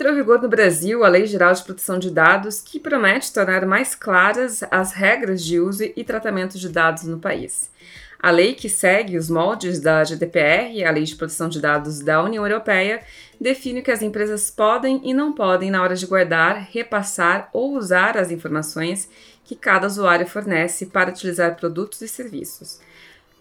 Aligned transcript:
entrou 0.00 0.14
em 0.14 0.16
vigor 0.16 0.40
no 0.40 0.48
Brasil 0.48 1.04
a 1.04 1.08
Lei 1.08 1.26
Geral 1.26 1.52
de 1.52 1.62
Proteção 1.62 1.98
de 1.98 2.10
Dados, 2.10 2.62
que 2.62 2.80
promete 2.80 3.30
tornar 3.30 3.66
mais 3.66 3.94
claras 3.94 4.62
as 4.70 4.94
regras 4.94 5.44
de 5.44 5.60
uso 5.60 5.84
e 5.94 6.02
tratamento 6.02 6.58
de 6.58 6.70
dados 6.70 7.02
no 7.02 7.18
país. 7.18 7.70
A 8.18 8.30
lei 8.30 8.54
que 8.54 8.66
segue 8.66 9.18
os 9.18 9.28
moldes 9.28 9.78
da 9.78 10.02
GDPR, 10.02 10.82
a 10.86 10.90
Lei 10.90 11.04
de 11.04 11.14
Proteção 11.14 11.50
de 11.50 11.60
Dados 11.60 12.00
da 12.00 12.22
União 12.22 12.46
Europeia, 12.46 13.02
define 13.38 13.80
o 13.80 13.82
que 13.82 13.90
as 13.90 14.00
empresas 14.00 14.50
podem 14.50 15.02
e 15.04 15.12
não 15.12 15.34
podem 15.34 15.70
na 15.70 15.82
hora 15.82 15.94
de 15.94 16.06
guardar, 16.06 16.66
repassar 16.70 17.50
ou 17.52 17.76
usar 17.76 18.16
as 18.16 18.30
informações 18.30 19.06
que 19.44 19.54
cada 19.54 19.86
usuário 19.86 20.26
fornece 20.26 20.86
para 20.86 21.10
utilizar 21.10 21.56
produtos 21.56 22.00
e 22.00 22.08
serviços. 22.08 22.80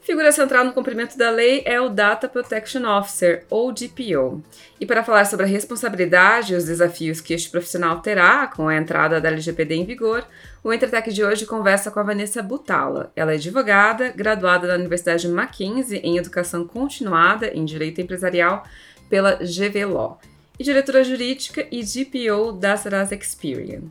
Figura 0.09 0.31
central 0.31 0.65
no 0.65 0.73
cumprimento 0.73 1.15
da 1.15 1.29
lei 1.29 1.61
é 1.67 1.79
o 1.79 1.87
Data 1.87 2.27
Protection 2.27 2.83
Officer, 2.97 3.45
ou 3.47 3.71
DPO. 3.71 4.43
E 4.79 4.83
para 4.83 5.03
falar 5.03 5.23
sobre 5.25 5.45
a 5.45 5.47
responsabilidade 5.47 6.51
e 6.51 6.55
os 6.55 6.65
desafios 6.65 7.21
que 7.21 7.31
este 7.31 7.47
profissional 7.47 7.99
terá 7.99 8.47
com 8.47 8.67
a 8.67 8.75
entrada 8.75 9.21
da 9.21 9.29
LGPD 9.29 9.75
em 9.75 9.85
vigor, 9.85 10.25
o 10.63 10.73
Entretec 10.73 11.13
de 11.13 11.23
hoje 11.23 11.45
conversa 11.45 11.91
com 11.91 11.99
a 11.99 12.03
Vanessa 12.03 12.41
Butala. 12.41 13.11
Ela 13.15 13.33
é 13.33 13.35
advogada, 13.35 14.09
graduada 14.09 14.67
da 14.67 14.73
Universidade 14.73 15.27
Mackenzie 15.27 15.99
em 15.99 16.17
Educação 16.17 16.65
Continuada 16.65 17.49
em 17.53 17.63
Direito 17.63 18.01
Empresarial 18.01 18.65
pela 19.11 19.35
GV 19.35 19.85
Law 19.85 20.19
e 20.57 20.63
diretora 20.63 21.03
jurídica 21.03 21.67
e 21.71 21.83
DPO 21.83 22.53
da 22.53 22.75
Serasa 22.75 23.13
Experian. 23.13 23.83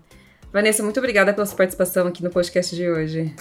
Vanessa, 0.53 0.83
muito 0.83 0.99
obrigada 0.99 1.33
pela 1.33 1.47
sua 1.47 1.59
participação 1.59 2.09
aqui 2.09 2.25
no 2.25 2.31
podcast 2.31 2.75
de 2.75 2.91
hoje. 2.91 3.33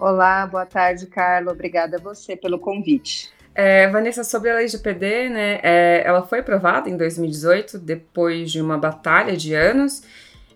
Olá, 0.00 0.46
boa 0.46 0.64
tarde, 0.64 1.06
Carla. 1.06 1.52
Obrigada 1.52 1.98
a 1.98 2.00
você 2.00 2.34
pelo 2.34 2.58
convite. 2.58 3.30
É, 3.54 3.86
Vanessa, 3.88 4.24
sobre 4.24 4.48
a 4.48 4.54
LGPD, 4.54 5.28
né, 5.28 5.60
é, 5.62 6.02
ela 6.06 6.22
foi 6.22 6.38
aprovada 6.38 6.88
em 6.88 6.96
2018, 6.96 7.78
depois 7.78 8.50
de 8.50 8.62
uma 8.62 8.78
batalha 8.78 9.36
de 9.36 9.54
anos, 9.54 10.02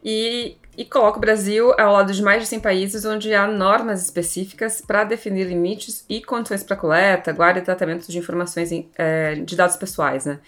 e 0.03 0.57
e 0.77 0.85
coloca 0.85 1.19
o 1.19 1.21
Brasil 1.21 1.73
ao 1.79 1.93
lado 1.93 2.13
de 2.13 2.21
mais 2.21 2.43
de 2.43 2.49
100 2.49 2.61
países 2.61 3.05
onde 3.05 3.33
há 3.33 3.47
normas 3.47 4.03
específicas 4.03 4.81
para 4.81 5.05
definir 5.05 5.47
limites 5.47 6.05
e 6.09 6.21
condições 6.21 6.65
para 6.65 6.75
coleta, 6.75 7.33
guarda 7.33 7.61
e 7.61 7.63
tratamento 7.63 8.11
de 8.11 8.19
informações 8.19 8.71
é, 8.99 9.37
de 9.37 9.55
dados 9.55 9.77
pessoais, 9.77 10.27
né? 10.27 10.41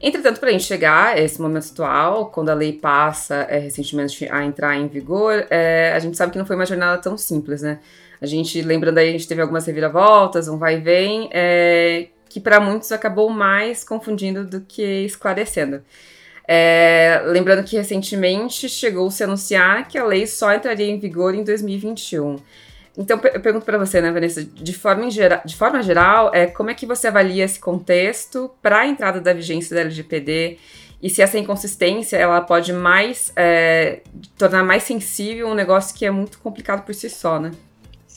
Entretanto, 0.00 0.40
para 0.40 0.48
a 0.48 0.52
gente 0.52 0.64
chegar 0.64 1.14
a 1.14 1.20
esse 1.20 1.40
momento 1.40 1.70
atual, 1.70 2.30
quando 2.30 2.48
a 2.48 2.54
lei 2.54 2.72
passa 2.72 3.46
é, 3.48 3.58
recentemente 3.58 4.28
a 4.28 4.44
entrar 4.44 4.76
em 4.76 4.88
vigor, 4.88 5.46
é, 5.48 5.92
a 5.94 5.98
gente 6.00 6.16
sabe 6.16 6.32
que 6.32 6.38
não 6.38 6.44
foi 6.44 6.56
uma 6.56 6.66
jornada 6.66 7.00
tão 7.00 7.16
simples, 7.16 7.62
né? 7.62 7.78
A 8.24 8.26
gente, 8.26 8.62
lembrando 8.62 8.96
aí, 8.96 9.10
a 9.10 9.12
gente 9.12 9.28
teve 9.28 9.42
algumas 9.42 9.66
reviravoltas, 9.66 10.48
um 10.48 10.56
vai 10.56 10.78
e 10.78 10.80
vem, 10.80 11.28
é, 11.30 12.08
que 12.26 12.40
para 12.40 12.58
muitos 12.58 12.90
acabou 12.90 13.28
mais 13.28 13.84
confundindo 13.84 14.46
do 14.46 14.62
que 14.62 14.82
esclarecendo. 15.04 15.82
É, 16.48 17.22
lembrando 17.26 17.62
que 17.64 17.76
recentemente 17.76 18.66
chegou-se 18.66 19.22
a 19.22 19.26
anunciar 19.26 19.86
que 19.86 19.98
a 19.98 20.04
lei 20.04 20.26
só 20.26 20.54
entraria 20.54 20.86
em 20.86 20.98
vigor 20.98 21.34
em 21.34 21.44
2021. 21.44 22.36
Então, 22.96 23.20
eu 23.22 23.40
pergunto 23.40 23.66
para 23.66 23.76
você, 23.76 24.00
né, 24.00 24.10
Vanessa, 24.10 24.42
de 24.42 24.72
forma, 24.72 25.10
geral, 25.10 25.42
de 25.44 25.54
forma 25.54 25.82
geral, 25.82 26.30
é, 26.32 26.46
como 26.46 26.70
é 26.70 26.74
que 26.74 26.86
você 26.86 27.08
avalia 27.08 27.44
esse 27.44 27.60
contexto 27.60 28.50
para 28.62 28.80
a 28.80 28.86
entrada 28.86 29.20
da 29.20 29.34
vigência 29.34 29.74
da 29.74 29.82
LGPD 29.82 30.56
e 31.04 31.10
se 31.10 31.20
essa 31.20 31.38
inconsistência 31.38 32.16
ela 32.16 32.40
pode 32.40 32.72
mais 32.72 33.30
é, 33.36 34.00
tornar 34.38 34.64
mais 34.64 34.84
sensível 34.84 35.48
um 35.48 35.54
negócio 35.54 35.94
que 35.94 36.06
é 36.06 36.10
muito 36.10 36.38
complicado 36.38 36.82
por 36.82 36.94
si 36.94 37.10
só, 37.10 37.38
né? 37.38 37.50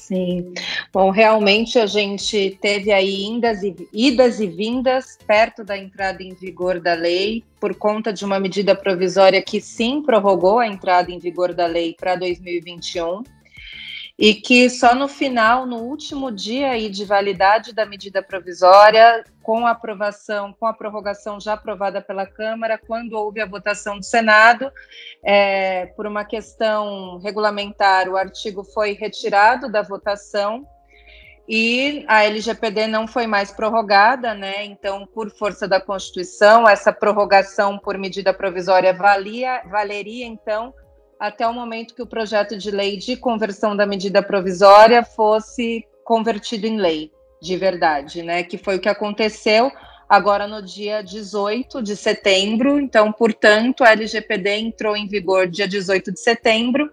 Sim. 0.07 0.53
Bom, 0.93 1.09
realmente 1.09 1.77
a 1.77 1.85
gente 1.85 2.57
teve 2.61 2.93
aí 2.93 3.25
indas 3.25 3.61
e, 3.61 3.75
idas 3.91 4.39
e 4.39 4.47
vindas 4.47 5.17
perto 5.27 5.65
da 5.65 5.77
entrada 5.77 6.23
em 6.23 6.33
vigor 6.33 6.79
da 6.79 6.93
lei, 6.93 7.43
por 7.59 7.75
conta 7.75 8.13
de 8.13 8.23
uma 8.23 8.39
medida 8.39 8.73
provisória 8.73 9.41
que 9.41 9.59
sim 9.59 10.01
prorrogou 10.01 10.59
a 10.59 10.67
entrada 10.67 11.11
em 11.11 11.19
vigor 11.19 11.53
da 11.53 11.65
lei 11.65 11.93
para 11.93 12.15
2021 12.15 13.21
e 14.17 14.33
que 14.33 14.67
só 14.69 14.95
no 14.95 15.07
final, 15.07 15.67
no 15.67 15.77
último 15.77 16.31
dia 16.31 16.71
aí 16.71 16.89
de 16.89 17.05
validade 17.05 17.71
da 17.71 17.85
medida 17.85 18.21
provisória, 18.21 19.23
com 19.43 19.67
a 19.67 19.71
aprovação, 19.71 20.53
com 20.59 20.65
a 20.65 20.73
prorrogação 20.73 21.39
já 21.39 21.53
aprovada 21.53 22.01
pela 22.01 22.25
Câmara, 22.25 22.79
quando 22.79 23.13
houve 23.13 23.39
a 23.39 23.45
votação 23.45 23.99
do 23.99 24.03
Senado, 24.03 24.71
é, 25.23 25.85
por 25.95 26.07
uma 26.07 26.25
questão 26.25 27.19
regulamentar, 27.19 28.09
o 28.09 28.17
artigo 28.17 28.63
foi 28.63 28.93
retirado 28.93 29.71
da 29.71 29.83
votação 29.83 30.67
e 31.47 32.03
a 32.07 32.25
LGPD 32.25 32.87
não 32.87 33.07
foi 33.07 33.25
mais 33.25 33.51
prorrogada, 33.51 34.33
né? 34.33 34.65
Então, 34.65 35.05
por 35.05 35.29
força 35.29 35.65
da 35.67 35.79
Constituição, 35.79 36.67
essa 36.67 36.91
prorrogação 36.91 37.77
por 37.77 37.97
medida 37.97 38.33
provisória 38.33 38.93
valia, 38.93 39.61
valeria 39.69 40.25
então 40.25 40.73
até 41.19 41.47
o 41.47 41.53
momento 41.53 41.95
que 41.95 42.01
o 42.01 42.07
projeto 42.07 42.57
de 42.57 42.71
lei 42.71 42.97
de 42.97 43.15
conversão 43.15 43.75
da 43.75 43.85
medida 43.85 44.21
provisória 44.21 45.03
fosse 45.03 45.85
convertido 46.03 46.65
em 46.67 46.77
lei 46.77 47.11
de 47.41 47.57
verdade, 47.57 48.23
né? 48.23 48.43
Que 48.43 48.57
foi 48.57 48.77
o 48.77 48.79
que 48.79 48.89
aconteceu 48.89 49.71
agora 50.07 50.47
no 50.47 50.61
dia 50.61 51.01
18 51.01 51.81
de 51.81 51.95
setembro. 51.95 52.79
Então, 52.79 53.11
portanto, 53.11 53.83
a 53.83 53.91
LGPD 53.91 54.57
entrou 54.57 54.95
em 54.95 55.07
vigor 55.07 55.47
dia 55.47 55.67
18 55.67 56.11
de 56.11 56.19
setembro. 56.19 56.91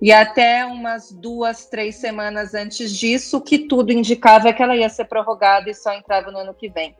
E 0.00 0.12
até 0.12 0.64
umas 0.66 1.12
duas, 1.12 1.66
três 1.66 1.94
semanas 1.96 2.54
antes 2.54 2.90
disso, 2.90 3.40
que 3.40 3.68
tudo 3.68 3.92
indicava 3.92 4.52
que 4.52 4.62
ela 4.62 4.76
ia 4.76 4.88
ser 4.88 5.04
prorrogada 5.04 5.70
e 5.70 5.74
só 5.74 5.92
entrava 5.94 6.30
no 6.30 6.38
ano 6.38 6.52
que 6.52 6.68
vem. 6.68 6.94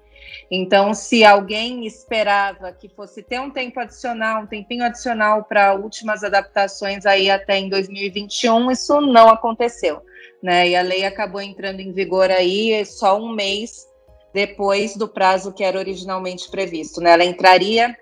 Então, 0.50 0.92
se 0.92 1.24
alguém 1.24 1.86
esperava 1.86 2.72
que 2.72 2.88
fosse 2.88 3.22
ter 3.22 3.40
um 3.40 3.50
tempo 3.50 3.80
adicional, 3.80 4.42
um 4.42 4.46
tempinho 4.46 4.84
adicional 4.84 5.44
para 5.44 5.74
últimas 5.74 6.22
adaptações 6.22 7.06
aí 7.06 7.30
até 7.30 7.58
em 7.58 7.68
2021, 7.68 8.70
isso 8.70 9.00
não 9.00 9.28
aconteceu, 9.28 10.02
né? 10.42 10.68
E 10.68 10.76
a 10.76 10.82
lei 10.82 11.04
acabou 11.04 11.40
entrando 11.40 11.80
em 11.80 11.92
vigor 11.92 12.30
aí 12.30 12.84
só 12.84 13.18
um 13.18 13.32
mês 13.32 13.86
depois 14.34 14.96
do 14.96 15.08
prazo 15.08 15.52
que 15.52 15.64
era 15.64 15.78
originalmente 15.78 16.50
previsto, 16.50 17.00
né? 17.00 17.12
Ela 17.12 17.24
entraria 17.24 17.96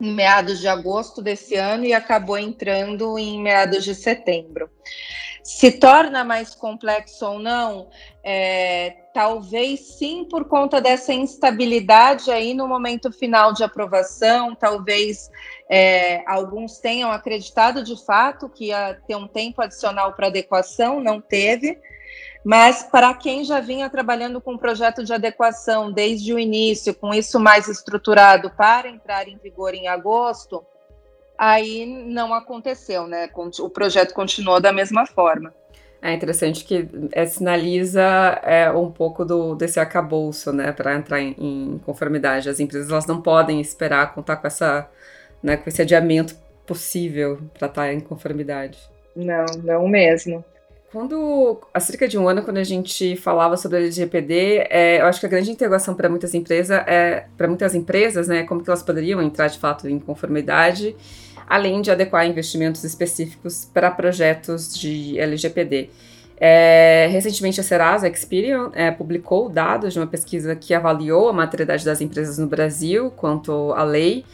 em 0.00 0.12
meados 0.12 0.60
de 0.60 0.68
agosto 0.68 1.22
desse 1.22 1.54
ano 1.54 1.84
e 1.84 1.92
acabou 1.92 2.38
entrando 2.38 3.18
em 3.18 3.42
meados 3.42 3.84
de 3.84 3.94
setembro. 3.94 4.70
Se 5.42 5.72
torna 5.72 6.24
mais 6.24 6.54
complexo 6.54 7.26
ou 7.26 7.38
não, 7.38 7.90
é, 8.22 8.96
talvez 9.12 9.98
sim 9.98 10.24
por 10.24 10.46
conta 10.46 10.80
dessa 10.80 11.12
instabilidade 11.12 12.30
aí 12.30 12.54
no 12.54 12.66
momento 12.66 13.12
final 13.12 13.52
de 13.52 13.62
aprovação, 13.62 14.54
talvez 14.54 15.30
é, 15.68 16.24
alguns 16.26 16.78
tenham 16.78 17.12
acreditado 17.12 17.84
de 17.84 18.02
fato 18.06 18.48
que 18.48 18.68
ia 18.68 18.94
ter 19.06 19.16
um 19.16 19.28
tempo 19.28 19.60
adicional 19.60 20.14
para 20.14 20.28
adequação, 20.28 20.98
não 20.98 21.20
teve. 21.20 21.78
Mas 22.44 22.82
para 22.82 23.14
quem 23.14 23.42
já 23.42 23.58
vinha 23.58 23.88
trabalhando 23.88 24.40
com 24.40 24.54
o 24.54 24.58
projeto 24.58 25.02
de 25.02 25.14
adequação 25.14 25.90
desde 25.90 26.34
o 26.34 26.38
início, 26.38 26.94
com 26.94 27.14
isso 27.14 27.40
mais 27.40 27.68
estruturado 27.68 28.50
para 28.50 28.88
entrar 28.88 29.26
em 29.26 29.38
vigor 29.38 29.72
em 29.74 29.88
agosto, 29.88 30.62
aí 31.38 31.86
não 31.86 32.34
aconteceu, 32.34 33.06
né? 33.06 33.30
O 33.60 33.70
projeto 33.70 34.12
continuou 34.12 34.60
da 34.60 34.72
mesma 34.72 35.06
forma. 35.06 35.54
É 36.02 36.12
interessante 36.12 36.64
que 36.64 36.86
é, 37.12 37.24
sinaliza 37.24 38.02
é, 38.42 38.70
um 38.70 38.90
pouco 38.90 39.24
do, 39.24 39.54
desse 39.54 39.80
arcabouço, 39.80 40.52
né, 40.52 40.70
para 40.70 40.94
entrar 40.94 41.18
em, 41.18 41.34
em, 41.38 41.78
conformidade. 41.78 42.50
As 42.50 42.60
empresas 42.60 42.90
elas 42.90 43.06
não 43.06 43.22
podem 43.22 43.58
esperar 43.58 44.12
contar 44.14 44.36
com 44.36 44.46
essa, 44.46 44.86
né, 45.42 45.56
com 45.56 45.66
esse 45.66 45.80
adiamento 45.80 46.36
possível 46.66 47.40
para 47.58 47.68
estar 47.68 47.90
em 47.90 48.00
conformidade. 48.00 48.78
Não, 49.16 49.46
não 49.62 49.88
mesmo. 49.88 50.44
Quando, 50.94 51.60
há 51.74 51.80
cerca 51.80 52.06
de 52.06 52.16
um 52.16 52.28
ano, 52.28 52.44
quando 52.44 52.58
a 52.58 52.62
gente 52.62 53.16
falava 53.16 53.56
sobre 53.56 53.78
a 53.78 53.80
LGPD, 53.80 54.68
é, 54.70 55.00
eu 55.00 55.06
acho 55.06 55.18
que 55.18 55.26
a 55.26 55.28
grande 55.28 55.50
interrogação 55.50 55.92
para 55.92 56.08
muitas 56.08 56.32
empresas 56.34 56.70
é, 56.86 57.26
para 57.36 57.48
muitas 57.48 57.74
empresas, 57.74 58.28
né, 58.28 58.44
como 58.44 58.62
que 58.62 58.70
elas 58.70 58.80
poderiam 58.80 59.20
entrar 59.20 59.48
de 59.48 59.58
fato 59.58 59.88
em 59.88 59.98
conformidade 59.98 60.94
além 61.48 61.82
de 61.82 61.90
adequar 61.90 62.24
investimentos 62.28 62.84
específicos 62.84 63.68
para 63.74 63.90
projetos 63.90 64.72
de 64.72 65.18
LGPD. 65.18 65.90
É, 66.36 67.08
recentemente, 67.10 67.60
a 67.60 67.64
Serasa 67.64 68.08
Experian 68.08 68.70
é, 68.72 68.92
publicou 68.92 69.48
dados 69.48 69.92
de 69.92 69.98
uma 69.98 70.06
pesquisa 70.06 70.54
que 70.54 70.72
avaliou 70.72 71.28
a 71.28 71.32
maturidade 71.32 71.84
das 71.84 72.00
empresas 72.00 72.38
no 72.38 72.46
Brasil 72.46 73.10
quanto 73.10 73.72
à 73.72 73.82
lei, 73.82 74.24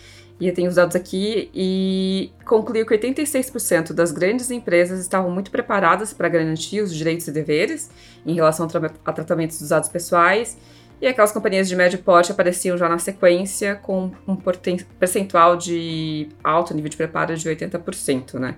e 0.41 0.49
eu 0.49 0.55
tenho 0.55 0.69
os 0.69 0.77
dados 0.77 0.97
aqui, 0.97 1.51
e 1.55 2.33
concluiu 2.47 2.87
que 2.87 2.97
86% 2.97 3.93
das 3.93 4.11
grandes 4.11 4.51
empresas 4.51 4.99
estavam 5.01 5.31
muito 5.31 5.51
preparadas 5.51 6.13
para 6.13 6.29
garantir 6.29 6.81
os 6.81 6.95
direitos 6.95 7.29
e 7.29 7.33
deveres 7.33 7.91
em 8.25 8.35
relação 8.35 8.67
a, 8.67 8.69
tra 8.69 8.91
a 9.05 9.13
tratamentos 9.13 9.59
dos 9.59 9.69
dados 9.69 9.89
pessoais, 9.89 10.57
e 11.01 11.07
aquelas 11.07 11.33
companhias 11.33 11.69
de 11.69 11.77
médio 11.77 11.99
porte 11.99 12.33
apareciam 12.33 12.77
já 12.77 12.89
na 12.89 12.99
sequência 12.99 13.75
com 13.75 14.11
um 14.27 14.37
percentual 14.99 15.57
de 15.57 16.29
alto 16.43 16.75
nível 16.75 16.91
de 16.91 16.97
preparo 16.97 17.37
de 17.37 17.49
80%, 17.49 18.35
né? 18.35 18.57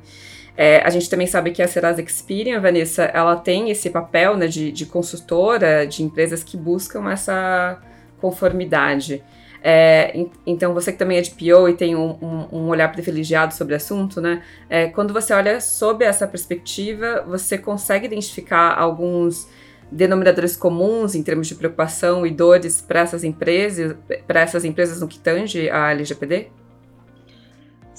É, 0.56 0.82
a 0.82 0.90
gente 0.90 1.08
também 1.08 1.26
sabe 1.26 1.50
que 1.50 1.62
a 1.62 1.68
Serasa 1.68 2.02
Experian, 2.02 2.60
Vanessa, 2.60 3.04
ela 3.04 3.36
tem 3.36 3.70
esse 3.70 3.88
papel 3.88 4.36
né, 4.36 4.46
de, 4.46 4.70
de 4.70 4.84
consultora 4.84 5.86
de 5.86 6.02
empresas 6.02 6.44
que 6.44 6.56
buscam 6.56 7.10
essa 7.10 7.80
conformidade. 8.20 9.24
É, 9.62 10.26
então, 10.44 10.74
você 10.74 10.90
que 10.90 10.98
também 10.98 11.18
é 11.18 11.20
de 11.20 11.30
PO 11.30 11.68
e 11.68 11.74
tem 11.74 11.94
um, 11.94 12.18
um, 12.20 12.48
um 12.52 12.68
olhar 12.68 12.90
privilegiado 12.90 13.54
sobre 13.54 13.74
o 13.74 13.76
assunto, 13.76 14.20
né? 14.20 14.42
É, 14.68 14.88
quando 14.88 15.12
você 15.12 15.32
olha 15.32 15.60
sob 15.60 16.04
essa 16.04 16.26
perspectiva, 16.26 17.24
você 17.26 17.56
consegue 17.56 18.06
identificar 18.06 18.76
alguns 18.76 19.48
denominadores 19.90 20.56
comuns 20.56 21.14
em 21.14 21.22
termos 21.22 21.46
de 21.46 21.54
preocupação 21.54 22.26
e 22.26 22.30
dores 22.30 22.80
para 22.80 23.00
essas 23.00 23.22
empresas, 23.22 23.94
para 24.26 24.40
essas 24.40 24.64
empresas 24.64 25.00
no 25.00 25.06
que 25.06 25.18
tange 25.18 25.70
a 25.70 25.92
LGPD? 25.92 26.48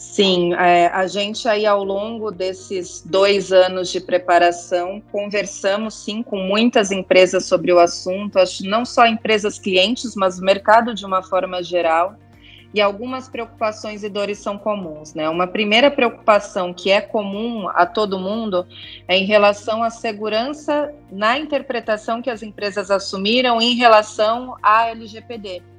Sim, 0.04 0.54
é, 0.54 0.88
a 0.88 1.08
gente 1.08 1.48
aí 1.48 1.66
ao 1.66 1.84
longo 1.84 2.30
desses 2.30 3.02
dois 3.02 3.52
anos 3.52 3.90
de 3.90 4.00
preparação 4.00 5.02
conversamos 5.12 5.96
sim 5.96 6.22
com 6.22 6.38
muitas 6.38 6.92
empresas 6.92 7.46
sobre 7.46 7.74
o 7.74 7.80
assunto, 7.80 8.38
acho 8.38 8.64
não 8.64 8.86
só 8.86 9.08
empresas 9.08 9.58
clientes, 9.58 10.14
mas 10.16 10.38
o 10.38 10.44
mercado 10.44 10.94
de 10.94 11.04
uma 11.04 11.24
forma 11.24 11.64
geral. 11.64 12.16
E 12.74 12.82
algumas 12.82 13.28
preocupações 13.30 14.04
e 14.04 14.10
dores 14.10 14.40
são 14.40 14.58
comuns, 14.58 15.14
né? 15.14 15.30
Uma 15.30 15.48
primeira 15.48 15.90
preocupação 15.90 16.74
que 16.74 16.92
é 16.92 17.02
comum 17.02 17.68
a 17.70 17.86
todo 17.86 18.20
mundo 18.20 18.68
é 19.08 19.18
em 19.18 19.26
relação 19.26 19.84
à 19.84 19.90
segurança 19.90 20.94
na 21.12 21.40
interpretação 21.40 22.22
que 22.22 22.30
as 22.30 22.44
empresas 22.44 22.92
assumiram 22.92 23.62
em 23.62 23.76
relação 23.76 24.58
à 24.62 24.90
LGPD. 24.90 25.73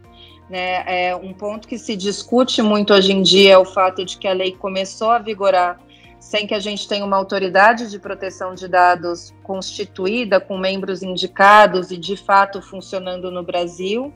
Né? 0.49 1.09
É 1.09 1.17
um 1.17 1.33
ponto 1.33 1.67
que 1.67 1.79
se 1.79 1.97
discute 1.97 2.61
muito 2.61 2.93
hoje 2.93 3.13
em 3.13 3.23
dia 3.23 3.55
é 3.55 3.59
o 3.59 3.65
fato 3.65 4.05
de 4.05 4.19
que 4.19 4.29
a 4.29 4.33
lei 4.33 4.53
começou 4.53 5.11
a 5.11 5.19
vigorar 5.19 5.79
sem 6.25 6.47
que 6.47 6.55
a 6.55 6.59
gente 6.59 6.89
tenha 6.89 7.05
uma 7.05 7.19
autoridade 7.19 7.91
de 7.91 7.99
proteção 7.99 8.55
de 8.55 8.67
dados 8.67 9.35
constituída, 9.43 10.41
com 10.41 10.57
membros 10.57 11.03
indicados 11.03 11.91
e 11.91 11.99
de 11.99 12.17
fato 12.17 12.63
funcionando 12.63 13.31
no 13.31 13.43
Brasil. 13.43 14.11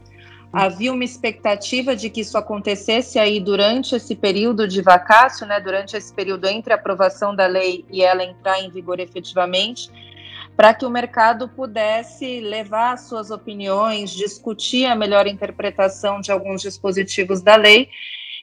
Havia 0.50 0.90
uma 0.90 1.04
expectativa 1.04 1.94
de 1.94 2.08
que 2.08 2.22
isso 2.22 2.38
acontecesse 2.38 3.18
aí 3.18 3.38
durante 3.38 3.94
esse 3.94 4.16
período 4.16 4.66
de 4.66 4.80
vacácio, 4.80 5.46
né, 5.46 5.60
durante 5.60 5.98
esse 5.98 6.10
período 6.14 6.46
entre 6.46 6.72
a 6.72 6.76
aprovação 6.76 7.36
da 7.36 7.46
lei 7.46 7.84
e 7.90 8.02
ela 8.02 8.24
entrar 8.24 8.58
em 8.58 8.70
vigor 8.70 8.98
efetivamente, 8.98 9.90
para 10.58 10.74
que 10.74 10.84
o 10.84 10.90
mercado 10.90 11.48
pudesse 11.48 12.40
levar 12.40 12.98
suas 12.98 13.30
opiniões, 13.30 14.10
discutir 14.10 14.86
a 14.86 14.96
melhor 14.96 15.28
interpretação 15.28 16.20
de 16.20 16.32
alguns 16.32 16.62
dispositivos 16.62 17.40
da 17.40 17.54
lei. 17.54 17.88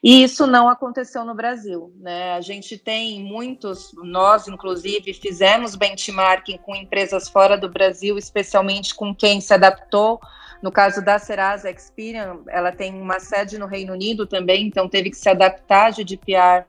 E 0.01 0.23
isso 0.23 0.47
não 0.47 0.69
aconteceu 0.69 1.25
no 1.25 1.35
Brasil. 1.35 1.93
Né? 1.99 2.31
A 2.31 2.39
gente 2.39 2.77
tem 2.77 3.21
muitos, 3.21 3.91
nós 4.01 4.47
inclusive 4.47 5.13
fizemos 5.13 5.75
benchmarking 5.75 6.57
com 6.59 6.73
empresas 6.73 7.27
fora 7.27 7.57
do 7.57 7.67
Brasil, 7.67 8.17
especialmente 8.17 8.95
com 8.95 9.13
quem 9.13 9.41
se 9.41 9.53
adaptou. 9.53 10.21
No 10.61 10.71
caso 10.71 11.03
da 11.03 11.19
Serasa 11.19 11.69
Experian, 11.69 12.43
ela 12.47 12.71
tem 12.71 12.95
uma 12.95 13.19
sede 13.19 13.57
no 13.57 13.65
Reino 13.65 13.91
Unido 13.91 14.25
também, 14.25 14.65
então 14.65 14.87
teve 14.87 15.09
que 15.09 15.17
se 15.17 15.27
adaptar 15.27 15.91
de 15.91 16.05
GDPR 16.05 16.65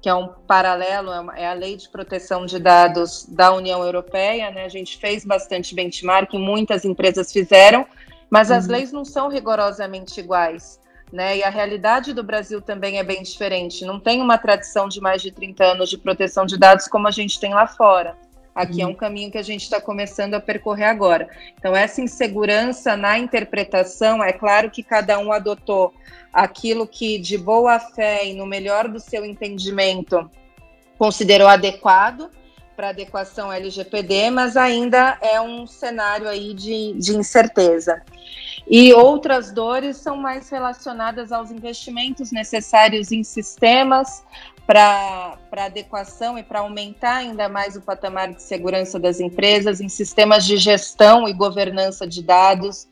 que 0.00 0.08
é 0.08 0.14
um 0.14 0.28
paralelo, 0.28 1.10
é, 1.12 1.42
é 1.42 1.48
a 1.48 1.52
lei 1.52 1.76
de 1.76 1.88
proteção 1.88 2.46
de 2.46 2.58
dados 2.58 3.26
da 3.28 3.52
União 3.52 3.84
Europeia, 3.84 4.50
né? 4.50 4.64
A 4.64 4.68
gente 4.68 4.96
fez 4.98 5.24
bastante 5.24 5.74
benchmark, 5.74 6.32
muitas 6.34 6.84
empresas 6.84 7.32
fizeram, 7.32 7.86
mas 8.30 8.50
as 8.50 8.66
uhum. 8.66 8.72
leis 8.72 8.92
não 8.92 9.04
são 9.04 9.28
rigorosamente 9.28 10.18
iguais. 10.18 10.80
Né? 11.12 11.38
E 11.38 11.42
a 11.42 11.50
realidade 11.50 12.12
do 12.14 12.22
Brasil 12.22 12.62
também 12.62 12.98
é 12.98 13.02
bem 13.02 13.22
diferente. 13.22 13.84
Não 13.84 13.98
tem 13.98 14.22
uma 14.22 14.38
tradição 14.38 14.88
de 14.88 15.00
mais 15.00 15.20
de 15.20 15.32
30 15.32 15.64
anos 15.64 15.90
de 15.90 15.98
proteção 15.98 16.46
de 16.46 16.56
dados 16.56 16.86
como 16.86 17.08
a 17.08 17.10
gente 17.10 17.40
tem 17.40 17.52
lá 17.52 17.66
fora. 17.66 18.16
Aqui 18.54 18.82
é 18.82 18.84
uhum. 18.84 18.92
um 18.92 18.94
caminho 18.94 19.30
que 19.30 19.38
a 19.38 19.42
gente 19.42 19.62
está 19.62 19.80
começando 19.80 20.34
a 20.34 20.40
percorrer 20.40 20.84
agora. 20.84 21.28
Então, 21.58 21.74
essa 21.74 22.00
insegurança 22.00 22.96
na 22.96 23.18
interpretação, 23.18 24.22
é 24.22 24.32
claro 24.32 24.70
que 24.70 24.82
cada 24.82 25.18
um 25.18 25.32
adotou 25.32 25.94
aquilo 26.32 26.86
que, 26.86 27.18
de 27.18 27.38
boa 27.38 27.78
fé 27.78 28.26
e 28.26 28.34
no 28.34 28.46
melhor 28.46 28.88
do 28.88 28.98
seu 28.98 29.24
entendimento, 29.24 30.28
considerou 30.98 31.48
adequado 31.48 32.30
para 32.76 32.88
adequação 32.88 33.52
LGPD, 33.52 34.30
mas 34.30 34.56
ainda 34.56 35.18
é 35.20 35.38
um 35.40 35.66
cenário 35.66 36.26
aí 36.26 36.54
de, 36.54 36.94
de 36.94 37.14
incerteza. 37.14 38.02
E 38.66 38.92
outras 38.94 39.52
dores 39.52 39.98
são 39.98 40.16
mais 40.16 40.48
relacionadas 40.48 41.30
aos 41.30 41.50
investimentos 41.50 42.32
necessários 42.32 43.12
em 43.12 43.22
sistemas, 43.22 44.24
para 44.70 45.64
adequação 45.66 46.38
e 46.38 46.44
para 46.44 46.60
aumentar 46.60 47.16
ainda 47.16 47.48
mais 47.48 47.74
o 47.74 47.80
patamar 47.80 48.32
de 48.32 48.40
segurança 48.40 49.00
das 49.00 49.18
empresas 49.18 49.80
em 49.80 49.88
sistemas 49.88 50.46
de 50.46 50.56
gestão 50.56 51.28
e 51.28 51.32
governança 51.32 52.06
de 52.06 52.22
dados. 52.22 52.88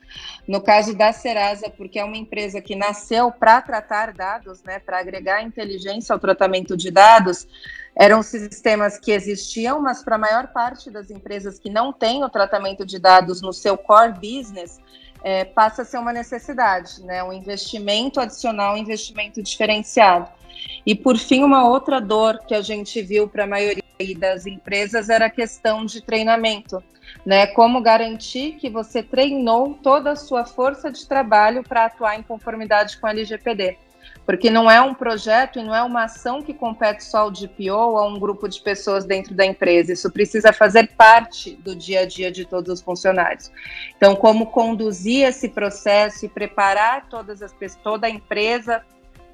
No 0.49 0.61
caso 0.61 0.93
da 0.97 1.13
Serasa, 1.13 1.71
porque 1.71 2.01
é 2.01 2.05
uma 2.05 2.17
empresa 2.17 2.61
que 2.61 2.75
nasceu 2.75 3.31
para 3.31 3.63
tratar 3.63 4.13
dados, 4.13 4.61
né, 4.65 4.81
para 4.81 4.99
agregar 4.99 5.41
inteligência 5.41 6.13
ao 6.13 6.19
tratamento 6.19 6.77
de 6.77 6.91
dados, 6.91 7.47
eram 7.95 8.25
sistemas 8.25 8.99
que 8.99 9.13
existiam, 9.13 9.81
mas 9.81 10.03
para 10.03 10.17
a 10.17 10.19
maior 10.19 10.49
parte 10.49 10.91
das 10.91 11.13
empresas 11.13 11.61
que 11.61 11.71
não 11.71 11.93
têm 11.93 12.25
o 12.25 12.29
tratamento 12.29 12.85
de 12.85 12.99
dados 12.99 13.41
no 13.41 13.53
seu 13.53 13.79
core 13.79 14.15
business, 14.15 14.81
é, 15.23 15.45
passa 15.45 15.83
a 15.83 15.85
ser 15.85 15.99
uma 15.99 16.13
necessidade, 16.13 17.05
né, 17.05 17.23
um 17.23 17.33
investimento 17.33 18.19
adicional, 18.19 18.75
um 18.75 18.79
investimento 18.79 19.41
diferenciado. 19.41 20.38
E, 20.85 20.95
por 20.95 21.17
fim, 21.19 21.43
uma 21.43 21.69
outra 21.69 22.01
dor 22.01 22.39
que 22.47 22.55
a 22.55 22.63
gente 22.63 23.03
viu 23.03 23.29
para 23.29 23.45
a 23.45 23.47
maioria 23.47 23.83
das 24.19 24.47
empresas 24.47 25.09
era 25.09 25.27
a 25.27 25.31
questão 25.31 25.85
de 25.85 26.01
treinamento. 26.01 26.83
Né? 27.25 27.47
Como 27.49 27.81
garantir 27.81 28.53
que 28.53 28.71
você 28.71 29.03
treinou 29.03 29.75
toda 29.83 30.13
a 30.13 30.17
sua 30.17 30.45
força 30.45 30.91
de 30.91 31.07
trabalho 31.07 31.63
para 31.63 31.87
atuar 31.87 32.19
em 32.19 32.23
conformidade 32.23 32.99
com 32.99 33.07
a 33.07 33.11
LGPD? 33.11 33.77
Porque 34.25 34.51
não 34.51 34.71
é 34.71 34.81
um 34.81 34.93
projeto 34.93 35.59
e 35.59 35.63
não 35.63 35.75
é 35.75 35.83
uma 35.83 36.05
ação 36.05 36.43
que 36.43 36.53
compete 36.53 37.03
só 37.03 37.21
ao 37.21 37.31
DPO 37.31 37.73
ou 37.73 37.97
a 37.97 38.07
um 38.07 38.19
grupo 38.19 38.47
de 38.47 38.61
pessoas 38.61 39.07
dentro 39.07 39.35
da 39.35 39.45
empresa. 39.45 39.93
Isso 39.93 40.11
precisa 40.11 40.53
fazer 40.53 40.91
parte 40.99 41.57
do 41.57 41.75
dia 41.75 42.01
a 42.01 42.07
dia 42.07 42.31
de 42.31 42.45
todos 42.45 42.71
os 42.71 42.83
funcionários. 42.83 43.51
Então, 43.97 44.15
como 44.15 44.47
conduzir 44.47 45.27
esse 45.27 45.49
processo 45.49 46.27
e 46.27 46.29
preparar 46.29 47.09
todas 47.09 47.43
as 47.43 47.55
toda 47.83 48.07
a 48.07 48.11
empresa 48.11 48.83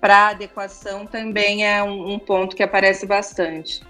para 0.05 0.29
adequação 0.29 1.06
também 1.06 1.67
é 1.67 1.83
um, 1.83 2.12
um, 2.12 2.19
ponto 2.19 2.55
que 2.55 2.62
aparece 2.62 3.06
bastante. 3.06 3.81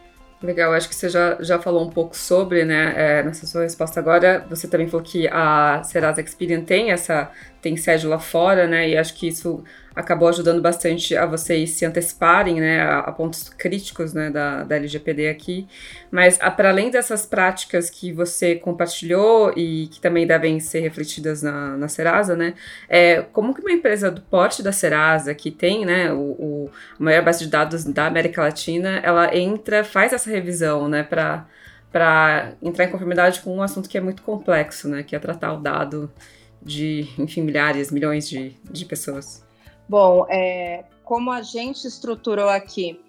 Legal, 0.41 0.73
acho 0.73 0.89
que 0.89 0.95
você 0.95 1.09
já, 1.09 1.37
já 1.41 1.59
falou 1.59 1.85
um 1.85 1.91
pouco 1.91 2.17
sobre, 2.17 2.65
né, 2.65 2.95
é, 2.97 3.23
nessa 3.25 3.49
sua 3.49 3.63
resposta 3.63 3.99
agora, 3.99 4.47
você 4.49 4.69
também 4.69 4.87
falou 4.87 5.05
que 5.05 5.27
a 5.27 5.83
Serasa 5.83 6.21
Experian 6.21 6.61
tem 6.61 6.93
essa, 6.93 7.33
tem 7.61 7.77
sede 7.77 8.07
lá 8.07 8.21
fora, 8.21 8.69
né, 8.69 8.91
e 8.91 8.97
acho 8.97 9.13
que 9.15 9.27
isso 9.27 9.65
acabou 9.95 10.29
ajudando 10.29 10.61
bastante 10.61 11.17
a 11.17 11.25
vocês 11.25 11.71
se 11.71 11.85
anteciparem 11.85 12.61
né, 12.61 12.81
a, 12.81 13.01
a 13.01 13.13
pontos 13.13 13.49
críticos 13.49 14.13
né, 14.13 14.31
da, 14.31 14.65
da 14.65 14.77
LGPD 14.77 15.29
aqui. 15.29 15.69
Mas, 16.11 16.39
para 16.39 16.71
além 16.71 16.91
dessas 16.91 17.25
práticas 17.25 17.89
que 17.89 18.13
você 18.13 18.57
compartilhou 18.57 19.53
e 19.57 19.87
que 19.89 20.01
também 20.01 20.27
devem 20.27 20.59
ser 20.59 20.81
refletidas 20.81 21.43
na, 21.43 21.77
na 21.77 21.89
Serasa, 21.89 22.35
né, 22.35 22.55
é, 22.89 23.23
como 23.33 23.55
que 23.55 23.61
uma 23.61 23.73
empresa 23.73 24.11
do 24.11 24.21
porte 24.23 24.63
da 24.63 24.73
Serasa, 24.73 25.35
que 25.35 25.51
tem 25.51 25.85
né, 25.85 26.13
o, 26.13 26.19
o 26.19 26.71
a 26.99 27.03
maior 27.03 27.23
base 27.23 27.45
de 27.45 27.51
dados 27.51 27.85
da 27.85 28.07
América 28.07 28.43
Latina, 28.43 29.01
ela 29.03 29.37
entra, 29.37 29.85
faz 29.85 30.13
essa 30.13 30.31
revisão 30.31 30.89
né, 30.89 31.03
para 31.03 31.47
para 31.93 32.55
entrar 32.61 32.87
em 32.87 32.91
conformidade 32.91 33.41
com 33.41 33.57
um 33.57 33.63
assunto 33.63 33.89
que 33.89 33.97
é 33.97 34.01
muito 34.01 34.21
complexo, 34.25 34.89
né, 34.89 35.05
que 35.05 35.15
é 35.15 35.19
tratar 35.21 35.53
o 35.53 35.61
dado 35.61 36.11
de, 36.61 37.07
enfim, 37.17 37.43
milhares, 37.43 37.93
milhões 37.93 38.29
de, 38.29 38.57
de 38.69 38.85
pessoas. 38.85 39.44
Bom, 39.89 40.27
é, 40.29 40.85
como 41.05 41.31
a 41.31 41.43
gente 41.43 41.87
estruturou 41.87 42.49
aqui, 42.49 43.01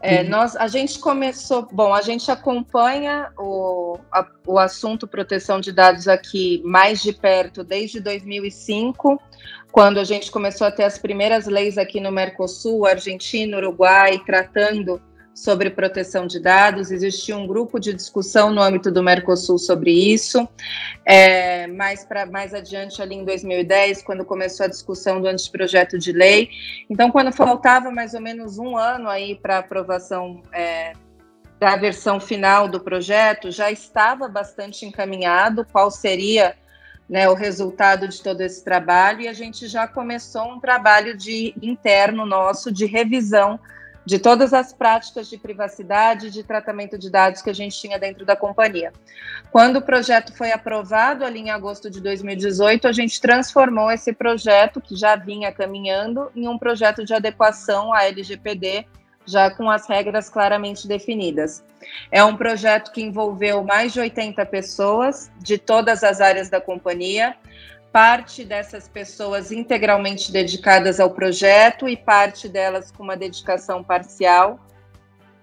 é, 0.00 0.22
uhum. 0.22 0.30
nós, 0.30 0.56
a 0.56 0.66
gente 0.66 0.98
começou, 0.98 1.68
bom, 1.70 1.94
a 1.94 2.02
gente 2.02 2.28
acompanha 2.28 3.30
o, 3.38 3.96
a, 4.10 4.26
o 4.44 4.58
assunto 4.58 5.06
proteção 5.06 5.60
de 5.60 5.70
dados 5.70 6.08
aqui 6.08 6.60
mais 6.64 7.00
de 7.00 7.12
perto 7.12 7.62
desde 7.62 8.00
2005, 8.00 9.22
quando 9.70 10.00
a 10.00 10.04
gente 10.04 10.30
começou 10.30 10.66
a 10.66 10.72
ter 10.72 10.82
as 10.82 10.98
primeiras 10.98 11.46
leis 11.46 11.78
aqui 11.78 12.00
no 12.00 12.10
Mercosul, 12.10 12.84
Argentina, 12.84 13.56
Uruguai, 13.56 14.20
tratando 14.26 15.00
sobre 15.34 15.70
proteção 15.70 16.26
de 16.26 16.38
dados, 16.38 16.90
existia 16.90 17.36
um 17.36 17.46
grupo 17.46 17.78
de 17.78 17.92
discussão 17.92 18.50
no 18.52 18.60
âmbito 18.60 18.90
do 18.90 19.02
Mercosul 19.02 19.58
sobre 19.58 19.90
isso, 19.90 20.46
é, 21.04 21.66
mais, 21.66 22.04
pra, 22.04 22.26
mais 22.26 22.52
adiante 22.52 23.00
ali 23.00 23.14
em 23.14 23.24
2010, 23.24 24.02
quando 24.02 24.24
começou 24.24 24.64
a 24.64 24.68
discussão 24.68 25.20
do 25.20 25.28
anteprojeto 25.28 25.98
de 25.98 26.12
lei. 26.12 26.50
Então, 26.88 27.10
quando 27.10 27.32
faltava 27.32 27.90
mais 27.90 28.14
ou 28.14 28.20
menos 28.20 28.58
um 28.58 28.76
ano 28.76 29.08
aí 29.08 29.34
para 29.34 29.58
aprovação 29.58 30.42
é, 30.52 30.92
da 31.58 31.76
versão 31.76 32.20
final 32.20 32.68
do 32.68 32.80
projeto, 32.80 33.50
já 33.50 33.70
estava 33.70 34.28
bastante 34.28 34.84
encaminhado 34.84 35.66
qual 35.72 35.90
seria 35.90 36.54
né, 37.08 37.28
o 37.28 37.34
resultado 37.34 38.06
de 38.06 38.22
todo 38.22 38.40
esse 38.40 38.64
trabalho, 38.64 39.22
e 39.22 39.28
a 39.28 39.32
gente 39.32 39.66
já 39.66 39.86
começou 39.86 40.44
um 40.44 40.60
trabalho 40.60 41.16
de 41.16 41.54
interno 41.60 42.24
nosso 42.24 42.70
de 42.70 42.86
revisão 42.86 43.58
de 44.04 44.18
todas 44.18 44.52
as 44.52 44.72
práticas 44.72 45.28
de 45.28 45.38
privacidade 45.38 46.26
e 46.26 46.30
de 46.30 46.42
tratamento 46.42 46.98
de 46.98 47.10
dados 47.10 47.40
que 47.40 47.50
a 47.50 47.54
gente 47.54 47.78
tinha 47.78 47.98
dentro 47.98 48.24
da 48.24 48.34
companhia. 48.34 48.92
Quando 49.50 49.76
o 49.76 49.82
projeto 49.82 50.34
foi 50.36 50.50
aprovado 50.50 51.24
ali 51.24 51.40
em 51.40 51.50
agosto 51.50 51.90
de 51.90 52.00
2018, 52.00 52.88
a 52.88 52.92
gente 52.92 53.20
transformou 53.20 53.90
esse 53.90 54.12
projeto, 54.12 54.80
que 54.80 54.96
já 54.96 55.14
vinha 55.14 55.52
caminhando, 55.52 56.30
em 56.34 56.48
um 56.48 56.58
projeto 56.58 57.04
de 57.04 57.14
adequação 57.14 57.92
à 57.92 58.04
LGPD, 58.04 58.86
já 59.24 59.50
com 59.50 59.70
as 59.70 59.88
regras 59.88 60.28
claramente 60.28 60.88
definidas. 60.88 61.64
É 62.10 62.24
um 62.24 62.36
projeto 62.36 62.92
que 62.92 63.02
envolveu 63.02 63.62
mais 63.62 63.92
de 63.92 64.00
80 64.00 64.44
pessoas 64.46 65.30
de 65.38 65.58
todas 65.58 66.02
as 66.02 66.20
áreas 66.20 66.48
da 66.48 66.60
companhia, 66.60 67.36
parte 67.92 68.44
dessas 68.44 68.88
pessoas 68.88 69.52
integralmente 69.52 70.32
dedicadas 70.32 70.98
ao 70.98 71.10
projeto 71.10 71.88
e 71.88 71.96
parte 71.96 72.48
delas 72.48 72.90
com 72.90 73.02
uma 73.02 73.16
dedicação 73.16 73.84
parcial. 73.84 74.58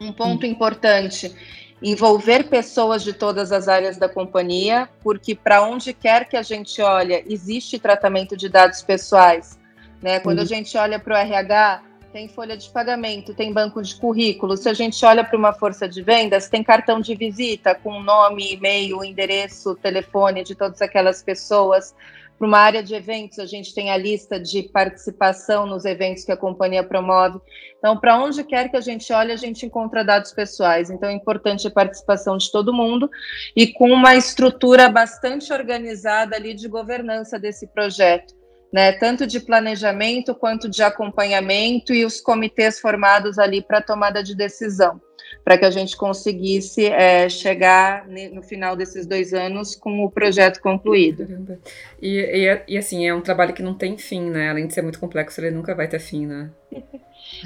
Um 0.01 0.11
ponto 0.11 0.45
hum. 0.45 0.49
importante 0.49 1.35
envolver 1.81 2.49
pessoas 2.49 3.03
de 3.03 3.13
todas 3.13 3.51
as 3.51 3.67
áreas 3.67 3.97
da 3.97 4.09
companhia, 4.09 4.89
porque 5.01 5.33
para 5.33 5.61
onde 5.61 5.93
quer 5.93 6.27
que 6.27 6.35
a 6.35 6.41
gente 6.41 6.81
olhe, 6.81 7.23
existe 7.27 7.79
tratamento 7.79 8.35
de 8.35 8.49
dados 8.49 8.81
pessoais. 8.81 9.57
Né? 10.01 10.19
Quando 10.19 10.39
a 10.39 10.45
gente 10.45 10.77
olha 10.77 10.99
para 10.99 11.13
o 11.13 11.17
RH, 11.17 11.83
tem 12.11 12.27
folha 12.27 12.57
de 12.57 12.69
pagamento, 12.69 13.33
tem 13.33 13.53
banco 13.53 13.81
de 13.81 13.95
currículo. 13.95 14.57
Se 14.57 14.67
a 14.67 14.73
gente 14.73 15.05
olha 15.05 15.23
para 15.23 15.37
uma 15.37 15.53
força 15.53 15.87
de 15.87 16.01
vendas, 16.01 16.49
tem 16.49 16.63
cartão 16.63 16.99
de 16.99 17.15
visita 17.15 17.75
com 17.75 18.01
nome, 18.01 18.53
e-mail, 18.53 19.03
endereço, 19.03 19.75
telefone 19.75 20.43
de 20.43 20.55
todas 20.55 20.81
aquelas 20.81 21.21
pessoas. 21.21 21.93
Para 22.39 22.47
uma 22.47 22.59
área 22.59 22.81
de 22.81 22.95
eventos, 22.95 23.37
a 23.37 23.45
gente 23.45 23.75
tem 23.75 23.91
a 23.91 23.97
lista 23.97 24.39
de 24.39 24.63
participação 24.63 25.65
nos 25.65 25.83
eventos 25.83 26.23
que 26.23 26.31
a 26.31 26.37
companhia 26.37 26.81
promove. 26.81 27.37
Então, 27.77 27.99
para 27.99 28.17
onde 28.17 28.45
quer 28.45 28.69
que 28.69 28.77
a 28.77 28.81
gente 28.81 29.11
olhe, 29.11 29.33
a 29.33 29.35
gente 29.35 29.65
encontra 29.65 30.05
dados 30.05 30.31
pessoais. 30.31 30.89
Então, 30.89 31.09
é 31.09 31.11
importante 31.11 31.67
a 31.67 31.71
participação 31.71 32.37
de 32.37 32.49
todo 32.49 32.73
mundo 32.73 33.09
e 33.53 33.67
com 33.73 33.91
uma 33.91 34.15
estrutura 34.15 34.87
bastante 34.87 35.51
organizada 35.51 36.37
ali 36.37 36.53
de 36.53 36.69
governança 36.69 37.37
desse 37.37 37.67
projeto. 37.67 38.33
Né, 38.71 38.91
tanto 38.91 39.25
de 39.25 39.39
planejamento 39.39 40.35
quanto 40.35 40.69
de 40.69 40.83
acompanhamento 40.83 41.91
e 41.91 42.05
os 42.05 42.21
comitês 42.21 42.79
formados 42.79 43.39
ali 43.39 43.63
para 43.63 43.81
tomada 43.81 44.23
de 44.23 44.35
decisão 44.35 45.01
para 45.43 45.57
que 45.57 45.65
a 45.65 45.71
gente 45.71 45.95
conseguisse 45.97 46.85
é, 46.85 47.27
chegar 47.29 48.07
no 48.07 48.41
final 48.41 48.75
desses 48.75 49.05
dois 49.05 49.33
anos 49.33 49.75
com 49.75 50.03
o 50.03 50.11
projeto 50.11 50.61
concluído. 50.61 51.59
E, 52.01 52.19
e, 52.19 52.61
e, 52.67 52.77
assim, 52.77 53.07
é 53.07 53.13
um 53.13 53.21
trabalho 53.21 53.53
que 53.53 53.63
não 53.63 53.73
tem 53.73 53.97
fim, 53.97 54.29
né? 54.29 54.49
Além 54.49 54.67
de 54.67 54.73
ser 54.73 54.81
muito 54.81 54.99
complexo, 54.99 55.39
ele 55.39 55.51
nunca 55.51 55.73
vai 55.73 55.87
ter 55.87 55.99
fim, 55.99 56.25
né? 56.25 56.49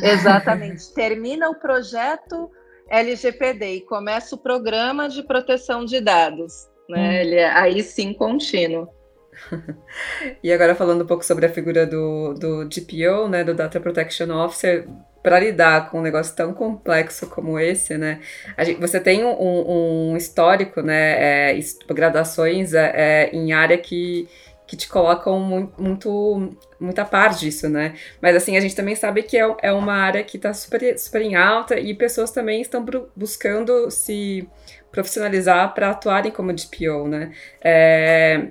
Exatamente. 0.01 0.93
Termina 0.93 1.49
o 1.49 1.55
projeto 1.55 2.49
LGPD 2.89 3.75
e 3.75 3.81
começa 3.81 4.35
o 4.35 4.37
programa 4.37 5.07
de 5.07 5.23
proteção 5.23 5.85
de 5.85 5.99
dados. 5.99 6.67
Né? 6.89 7.09
Hum. 7.09 7.11
Ele 7.11 7.35
é 7.35 7.49
aí 7.49 7.81
sim 7.81 8.13
contínuo. 8.13 8.87
e 10.43 10.51
agora 10.51 10.75
falando 10.75 11.03
um 11.03 11.07
pouco 11.07 11.25
sobre 11.25 11.45
a 11.45 11.49
figura 11.49 11.87
do, 11.87 12.33
do 12.33 12.65
DPO, 12.65 13.27
né, 13.29 13.43
do 13.43 13.53
Data 13.53 13.79
Protection 13.79 14.29
Officer, 14.29 14.87
para 15.23 15.39
lidar 15.39 15.89
com 15.89 15.99
um 15.99 16.01
negócio 16.01 16.35
tão 16.35 16.53
complexo 16.53 17.27
como 17.27 17.57
esse, 17.57 17.97
né? 17.97 18.19
Gente, 18.59 18.79
você 18.81 18.99
tem 18.99 19.23
um, 19.23 20.11
um 20.11 20.17
histórico, 20.17 20.81
né? 20.81 21.53
É, 21.53 21.59
graduações 21.87 22.73
é, 22.73 22.91
é, 22.93 23.29
em 23.33 23.53
área 23.53 23.77
que, 23.77 24.27
que 24.67 24.75
te 24.75 24.89
colocam 24.89 25.39
muito, 25.39 25.81
muito, 25.81 26.57
muita 26.77 27.05
par 27.05 27.33
disso, 27.33 27.69
né? 27.69 27.95
Mas 28.21 28.35
assim, 28.35 28.57
a 28.57 28.59
gente 28.59 28.75
também 28.75 28.95
sabe 28.95 29.23
que 29.23 29.37
é, 29.37 29.55
é 29.61 29.71
uma 29.71 29.93
área 29.93 30.21
que 30.23 30.35
está 30.35 30.53
super, 30.53 30.99
super 30.99 31.21
em 31.21 31.35
alta 31.35 31.79
e 31.79 31.93
pessoas 31.93 32.29
também 32.29 32.59
estão 32.61 32.85
buscando 33.15 33.89
se 33.89 34.47
profissionalizar 34.91 35.73
para 35.73 35.91
atuarem 35.91 36.33
como 36.33 36.51
DPO, 36.51 37.07
né? 37.07 37.31
É, 37.63 38.47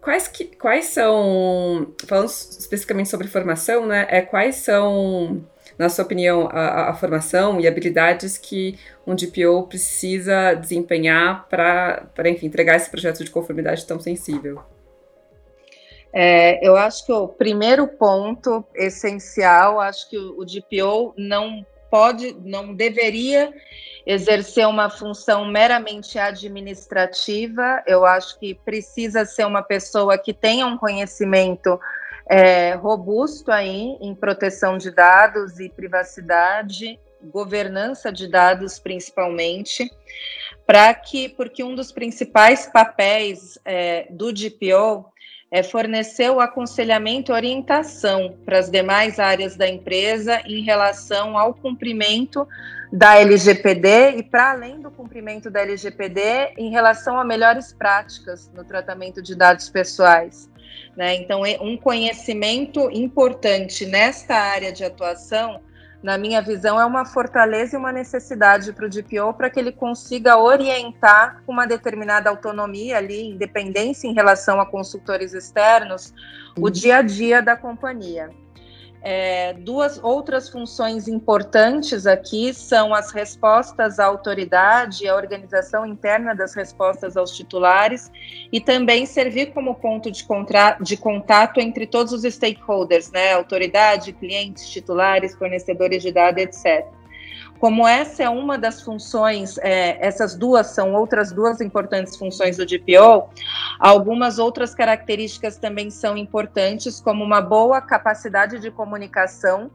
quais, 0.00 0.26
que, 0.26 0.46
quais 0.56 0.86
são, 0.86 1.94
falando 2.06 2.28
especificamente 2.28 3.10
sobre 3.10 3.28
formação, 3.28 3.86
né? 3.86 4.06
É, 4.08 4.22
quais 4.22 4.56
são 4.56 5.46
na 5.78 5.88
sua 5.88 6.04
opinião, 6.04 6.48
a, 6.50 6.90
a 6.90 6.94
formação 6.94 7.60
e 7.60 7.68
habilidades 7.68 8.36
que 8.36 8.76
um 9.06 9.14
DPO 9.14 9.68
precisa 9.68 10.54
desempenhar 10.54 11.46
para, 11.48 12.10
enfim, 12.26 12.46
entregar 12.46 12.76
esse 12.76 12.90
projeto 12.90 13.22
de 13.24 13.30
conformidade 13.30 13.86
tão 13.86 14.00
sensível? 14.00 14.60
É, 16.12 16.66
eu 16.66 16.76
acho 16.76 17.06
que 17.06 17.12
o 17.12 17.28
primeiro 17.28 17.86
ponto 17.86 18.64
essencial, 18.74 19.78
acho 19.78 20.10
que 20.10 20.18
o, 20.18 20.40
o 20.40 20.44
DPO 20.44 21.14
não 21.16 21.64
pode, 21.90 22.36
não 22.44 22.74
deveria 22.74 23.52
exercer 24.06 24.66
uma 24.66 24.88
função 24.88 25.44
meramente 25.44 26.18
administrativa. 26.18 27.82
Eu 27.86 28.06
acho 28.06 28.38
que 28.38 28.54
precisa 28.54 29.24
ser 29.24 29.46
uma 29.46 29.62
pessoa 29.62 30.16
que 30.16 30.32
tenha 30.32 30.66
um 30.66 30.78
conhecimento 30.78 31.78
é, 32.28 32.74
robusto 32.74 33.50
aí 33.50 33.96
em 34.00 34.14
proteção 34.14 34.76
de 34.76 34.90
dados 34.90 35.58
e 35.58 35.68
privacidade, 35.68 37.00
governança 37.22 38.12
de 38.12 38.28
dados 38.28 38.78
principalmente, 38.78 39.90
para 40.66 40.92
que, 40.92 41.28
porque 41.30 41.64
um 41.64 41.74
dos 41.74 41.90
principais 41.90 42.66
papéis 42.66 43.58
é, 43.64 44.06
do 44.10 44.32
DPO 44.32 45.06
é 45.50 45.62
fornecer 45.62 46.30
o 46.30 46.40
aconselhamento 46.40 47.32
e 47.32 47.34
orientação 47.34 48.36
para 48.44 48.58
as 48.58 48.70
demais 48.70 49.18
áreas 49.18 49.56
da 49.56 49.66
empresa 49.66 50.42
em 50.44 50.62
relação 50.62 51.38
ao 51.38 51.54
cumprimento 51.54 52.46
da 52.92 53.18
LGPD 53.18 54.16
e 54.16 54.22
para 54.22 54.50
além 54.50 54.80
do 54.80 54.90
cumprimento 54.90 55.50
da 55.50 55.60
LGPD 55.60 56.54
em 56.58 56.70
relação 56.70 57.18
a 57.18 57.24
melhores 57.24 57.72
práticas 57.72 58.50
no 58.54 58.62
tratamento 58.64 59.22
de 59.22 59.34
dados 59.34 59.70
pessoais. 59.70 60.47
Né? 60.98 61.14
Então, 61.14 61.42
um 61.60 61.76
conhecimento 61.76 62.90
importante 62.90 63.86
nesta 63.86 64.34
área 64.34 64.72
de 64.72 64.82
atuação, 64.82 65.60
na 66.02 66.18
minha 66.18 66.42
visão, 66.42 66.80
é 66.80 66.84
uma 66.84 67.04
fortaleza 67.04 67.76
e 67.76 67.78
uma 67.78 67.92
necessidade 67.92 68.72
para 68.72 68.84
o 68.84 68.88
DPO 68.88 69.32
para 69.34 69.48
que 69.48 69.60
ele 69.60 69.70
consiga 69.70 70.36
orientar 70.36 71.40
com 71.46 71.52
uma 71.52 71.68
determinada 71.68 72.28
autonomia 72.28 72.96
ali, 72.96 73.30
independência 73.30 74.08
em 74.08 74.12
relação 74.12 74.60
a 74.60 74.66
consultores 74.66 75.34
externos, 75.34 76.12
uhum. 76.56 76.64
o 76.64 76.68
dia 76.68 76.96
a 76.96 77.02
dia 77.02 77.40
da 77.40 77.56
companhia. 77.56 78.30
É, 79.00 79.52
duas 79.52 80.02
outras 80.02 80.48
funções 80.48 81.06
importantes 81.06 82.06
aqui 82.06 82.52
são 82.52 82.92
as 82.92 83.12
respostas 83.12 83.98
à 84.00 84.06
autoridade, 84.06 85.06
a 85.06 85.14
organização 85.14 85.86
interna 85.86 86.34
das 86.34 86.54
respostas 86.54 87.16
aos 87.16 87.30
titulares 87.36 88.10
e 88.52 88.60
também 88.60 89.06
servir 89.06 89.52
como 89.52 89.76
ponto 89.76 90.10
de, 90.10 90.26
de 90.80 90.96
contato 90.96 91.60
entre 91.60 91.86
todos 91.86 92.12
os 92.12 92.22
stakeholders, 92.22 93.12
né? 93.12 93.34
Autoridade, 93.34 94.12
clientes, 94.12 94.68
titulares, 94.68 95.34
fornecedores 95.36 96.02
de 96.02 96.10
dados, 96.10 96.42
etc. 96.42 96.97
Como 97.58 97.86
essa 97.86 98.22
é 98.22 98.28
uma 98.28 98.56
das 98.56 98.82
funções, 98.82 99.58
é, 99.58 99.98
essas 100.06 100.36
duas 100.36 100.68
são 100.68 100.94
outras 100.94 101.32
duas 101.32 101.60
importantes 101.60 102.16
funções 102.16 102.56
do 102.56 102.64
DPO, 102.64 103.30
algumas 103.80 104.38
outras 104.38 104.74
características 104.74 105.56
também 105.56 105.90
são 105.90 106.16
importantes, 106.16 107.00
como 107.00 107.24
uma 107.24 107.40
boa 107.40 107.80
capacidade 107.80 108.60
de 108.60 108.70
comunicação, 108.70 109.70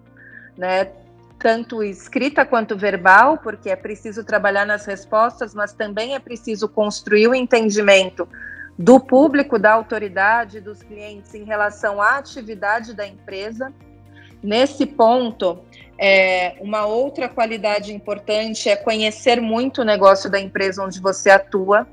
né, 0.58 0.92
tanto 1.38 1.84
escrita 1.84 2.46
quanto 2.46 2.78
verbal, 2.78 3.38
porque 3.38 3.70
é 3.70 3.75
preciso 3.75 4.24
trabalhar 4.24 4.66
nas 4.66 4.86
respostas, 4.86 5.54
mas 5.54 5.74
também 5.74 6.16
é 6.16 6.20
preciso 6.20 6.70
construir 6.70 7.28
o 7.28 7.36
entendimento 7.36 8.30
do 8.80 8.98
público, 8.98 9.60
da 9.60 9.74
autoridade, 9.74 10.62
dos 10.62 10.82
clientes 10.82 11.34
em 11.36 11.44
relação 11.44 12.02
à 12.02 12.18
atividade 12.18 12.94
da 12.94 13.06
empresa. 13.06 13.74
Nesse 14.42 14.86
ponto, 14.86 15.60
é, 15.98 16.56
uma 16.60 16.86
outra 16.86 17.30
qualidade 17.30 17.94
importante 17.94 18.70
é 18.70 18.76
conhecer 18.76 19.42
muito 19.42 19.82
o 19.82 19.86
negócio 19.86 20.30
da 20.30 20.40
empresa 20.40 20.84
onde 20.84 21.00
você 21.00 21.30
atua, 21.30 21.88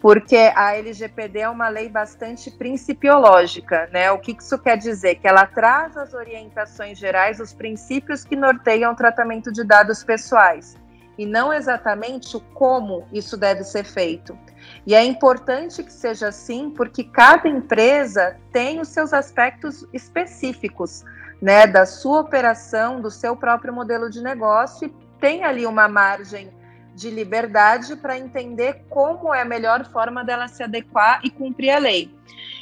porque 0.00 0.36
a 0.54 0.76
LGPD 0.76 1.40
é 1.40 1.48
uma 1.48 1.68
lei 1.68 1.88
bastante 1.88 2.50
principiológica, 2.50 3.88
né? 3.92 4.10
O 4.12 4.18
que 4.18 4.36
isso 4.38 4.58
quer 4.58 4.76
dizer? 4.76 5.16
Que 5.16 5.26
ela 5.26 5.46
traz 5.46 5.96
as 5.96 6.14
orientações 6.14 6.98
gerais, 6.98 7.40
os 7.40 7.52
princípios 7.52 8.24
que 8.24 8.36
norteiam 8.36 8.92
o 8.92 8.96
tratamento 8.96 9.52
de 9.52 9.64
dados 9.64 10.04
pessoais, 10.04 10.76
e 11.16 11.26
não 11.26 11.52
exatamente 11.52 12.36
o 12.36 12.40
como 12.40 13.08
isso 13.12 13.36
deve 13.36 13.64
ser 13.64 13.84
feito. 13.84 14.38
E 14.86 14.94
é 14.94 15.02
importante 15.04 15.82
que 15.82 15.92
seja 15.92 16.28
assim, 16.28 16.70
porque 16.70 17.02
cada 17.02 17.48
empresa 17.48 18.36
tem 18.52 18.80
os 18.80 18.88
seus 18.88 19.12
aspectos 19.12 19.86
específicos 19.92 21.04
né, 21.40 21.66
da 21.66 21.86
sua 21.86 22.20
operação, 22.20 23.00
do 23.00 23.10
seu 23.10 23.36
próprio 23.36 23.72
modelo 23.72 24.10
de 24.10 24.20
negócio 24.20 24.88
e 24.88 24.94
tem 25.20 25.44
ali 25.44 25.66
uma 25.66 25.88
margem 25.88 26.50
de 26.94 27.10
liberdade 27.10 27.94
para 27.94 28.18
entender 28.18 28.84
como 28.88 29.32
é 29.32 29.42
a 29.42 29.44
melhor 29.44 29.84
forma 29.86 30.24
dela 30.24 30.48
se 30.48 30.62
adequar 30.62 31.20
e 31.22 31.30
cumprir 31.30 31.70
a 31.70 31.78
lei. 31.78 32.12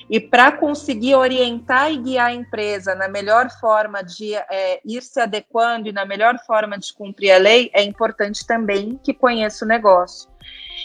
E 0.08 0.20
para 0.20 0.52
conseguir 0.52 1.16
orientar 1.16 1.90
e 1.90 1.96
guiar 1.96 2.26
a 2.26 2.34
empresa 2.34 2.94
na 2.94 3.08
melhor 3.08 3.50
forma 3.58 4.02
de 4.02 4.34
é, 4.34 4.80
ir 4.84 5.02
se 5.02 5.18
adequando 5.18 5.88
e 5.88 5.92
na 5.92 6.04
melhor 6.04 6.38
forma 6.46 6.78
de 6.78 6.92
cumprir 6.92 7.32
a 7.32 7.38
lei, 7.38 7.70
é 7.72 7.82
importante 7.82 8.46
também 8.46 9.00
que 9.02 9.12
conheça 9.12 9.64
o 9.64 9.68
negócio. 9.68 10.30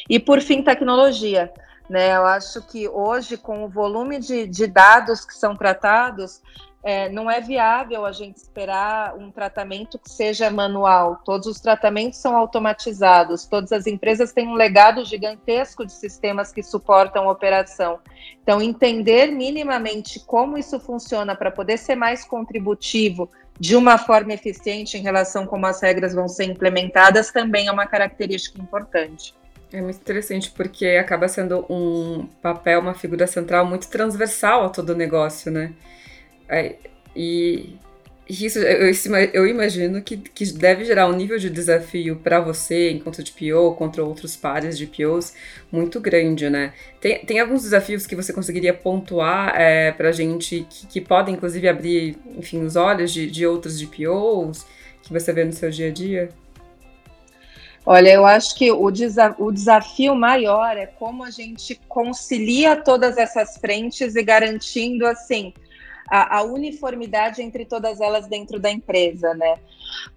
E 0.10 0.19
por 0.19 0.41
fim, 0.41 0.63
tecnologia. 0.63 1.53
Né? 1.91 2.15
Eu 2.15 2.25
acho 2.25 2.62
que 2.62 2.88
hoje, 2.88 3.36
com 3.36 3.65
o 3.65 3.67
volume 3.67 4.17
de, 4.17 4.48
de 4.48 4.65
dados 4.65 5.25
que 5.25 5.33
são 5.33 5.57
tratados, 5.57 6.41
é, 6.81 7.10
não 7.10 7.29
é 7.29 7.41
viável 7.41 8.05
a 8.05 8.13
gente 8.13 8.38
esperar 8.38 9.13
um 9.17 9.29
tratamento 9.29 10.00
que 10.00 10.10
seja 10.10 10.50
manual. 10.50 11.19
Todos 11.25 11.48
os 11.48 11.60
tratamentos 11.60 12.17
são 12.17 12.38
automatizados, 12.38 13.45
todas 13.45 13.74
as 13.74 13.88
empresas 13.88 14.31
têm 14.31 14.48
um 14.48 14.53
legado 14.53 15.03
gigantesco 15.03 15.86
de 15.86 15.91
sistemas 15.91 16.53
que 16.53 16.63
suportam 16.63 17.27
a 17.27 17.31
operação. 17.33 18.00
Então, 18.41 18.62
entender 18.62 19.29
minimamente 19.29 20.17
como 20.21 20.57
isso 20.57 20.79
funciona 20.79 21.36
para 21.36 21.51
poder 21.51 21.77
ser 21.77 21.95
mais 21.95 22.24
contributivo 22.24 23.29
de 23.60 23.75
uma 23.75 23.98
forma 23.98 24.31
eficiente 24.31 24.98
em 24.98 25.01
relação 25.01 25.43
a 25.43 25.48
como 25.48 25.65
as 25.67 25.81
regras 25.81 26.15
vão 26.15 26.29
ser 26.29 26.45
implementadas 26.45 27.33
também 27.33 27.67
é 27.67 27.71
uma 27.71 27.86
característica 27.86 28.62
importante. 28.62 29.36
É 29.73 29.81
muito 29.81 29.97
interessante 29.97 30.51
porque 30.51 30.85
acaba 30.85 31.27
sendo 31.27 31.65
um 31.69 32.27
papel, 32.41 32.81
uma 32.81 32.93
figura 32.93 33.25
central 33.25 33.65
muito 33.65 33.87
transversal 33.87 34.65
a 34.65 34.69
todo 34.69 34.89
o 34.89 34.95
negócio, 34.95 35.49
né? 35.49 35.73
É, 36.49 36.75
e 37.15 37.77
isso 38.29 38.59
eu, 38.59 38.89
eu 39.33 39.47
imagino 39.47 40.01
que, 40.01 40.17
que 40.17 40.45
deve 40.53 40.85
gerar 40.85 41.07
um 41.07 41.13
nível 41.13 41.37
de 41.37 41.49
desafio 41.49 42.17
para 42.17 42.39
você, 42.39 42.91
enquanto 42.91 43.23
de 43.23 43.31
PO, 43.31 43.75
contra 43.75 44.03
outros 44.03 44.35
pares 44.35 44.77
de 44.77 44.87
POs, 44.87 45.33
muito 45.71 45.99
grande, 45.99 46.49
né? 46.49 46.73
Tem, 46.99 47.25
tem 47.25 47.39
alguns 47.39 47.63
desafios 47.63 48.05
que 48.05 48.15
você 48.15 48.31
conseguiria 48.31 48.73
pontuar 48.73 49.53
é, 49.59 49.91
para 49.91 50.11
gente 50.11 50.65
que, 50.69 50.87
que 50.87 51.01
podem, 51.01 51.35
inclusive, 51.35 51.67
abrir, 51.67 52.17
enfim, 52.37 52.63
os 52.63 52.75
olhos 52.75 53.11
de, 53.11 53.29
de 53.29 53.45
outros 53.45 53.77
de 53.77 53.87
POs 53.87 54.65
que 55.03 55.11
você 55.11 55.33
vê 55.33 55.43
no 55.43 55.53
seu 55.53 55.69
dia 55.69 55.87
a 55.87 55.91
dia? 55.91 56.29
Olha, 57.85 58.09
eu 58.09 58.25
acho 58.25 58.55
que 58.55 58.71
o, 58.71 58.91
desa 58.91 59.35
o 59.39 59.51
desafio 59.51 60.15
maior 60.15 60.77
é 60.77 60.85
como 60.85 61.23
a 61.23 61.31
gente 61.31 61.79
concilia 61.88 62.75
todas 62.75 63.17
essas 63.17 63.57
frentes 63.57 64.15
e 64.15 64.23
garantindo, 64.23 65.05
assim, 65.07 65.51
a, 66.07 66.39
a, 66.39 66.43
uniformidade 66.43 67.41
entre 67.41 67.65
todas 67.65 68.00
elas 68.00 68.27
dentro 68.27 68.59
da 68.59 68.69
empresa, 68.69 69.33
né? 69.33 69.55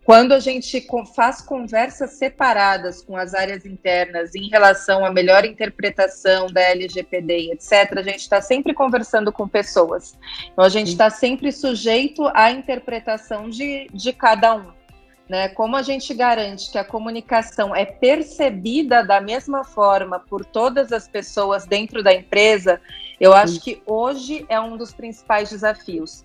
Quando 0.04 0.32
a 0.32 0.40
gente 0.40 0.86
faz 1.14 1.40
conversas 1.40 2.14
separadas 2.14 3.00
com 3.00 3.16
as 3.16 3.32
áreas 3.32 3.64
internas 3.64 4.34
em 4.34 4.48
relação 4.48 5.04
à 5.04 5.10
melhor 5.10 5.44
interpretação 5.44 6.48
da 6.48 6.60
LGPD, 6.60 7.52
etc., 7.52 7.96
a 7.96 8.02
gente 8.02 8.20
está 8.20 8.42
sempre 8.42 8.74
conversando 8.74 9.32
com 9.32 9.48
pessoas. 9.48 10.18
Então, 10.52 10.64
a 10.64 10.68
gente 10.68 10.88
está 10.88 11.08
sempre 11.08 11.50
sujeito 11.50 12.28
à 12.34 12.50
interpretação 12.50 13.48
de, 13.48 13.88
de 13.92 14.12
cada 14.12 14.56
um. 14.56 14.83
Né? 15.28 15.48
Como 15.48 15.74
a 15.74 15.82
gente 15.82 16.12
garante 16.12 16.70
que 16.70 16.76
a 16.76 16.84
comunicação 16.84 17.74
é 17.74 17.84
percebida 17.84 19.02
da 19.02 19.20
mesma 19.20 19.64
forma 19.64 20.20
por 20.20 20.44
todas 20.44 20.92
as 20.92 21.08
pessoas 21.08 21.66
dentro 21.66 22.02
da 22.02 22.12
empresa, 22.12 22.80
eu 23.18 23.32
acho 23.32 23.60
que 23.60 23.82
hoje 23.86 24.44
é 24.48 24.60
um 24.60 24.76
dos 24.76 24.92
principais 24.92 25.48
desafios. 25.50 26.24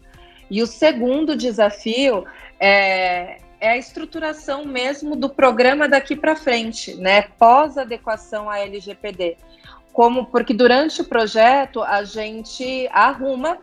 E 0.50 0.62
o 0.62 0.68
segundo 0.68 1.36
desafio 1.36 2.26
é, 2.60 3.40
é 3.60 3.70
a 3.70 3.78
estruturação 3.78 4.66
mesmo 4.66 5.16
do 5.16 5.30
programa 5.30 5.88
daqui 5.88 6.16
para 6.16 6.36
frente, 6.36 6.96
né? 6.96 7.22
Pós 7.22 7.78
adequação 7.78 8.50
à 8.50 8.60
LGPD. 8.60 9.38
Como 9.94 10.26
porque 10.26 10.54
durante 10.54 11.02
o 11.02 11.06
projeto 11.06 11.82
a 11.84 12.04
gente 12.04 12.90
arruma 12.92 13.60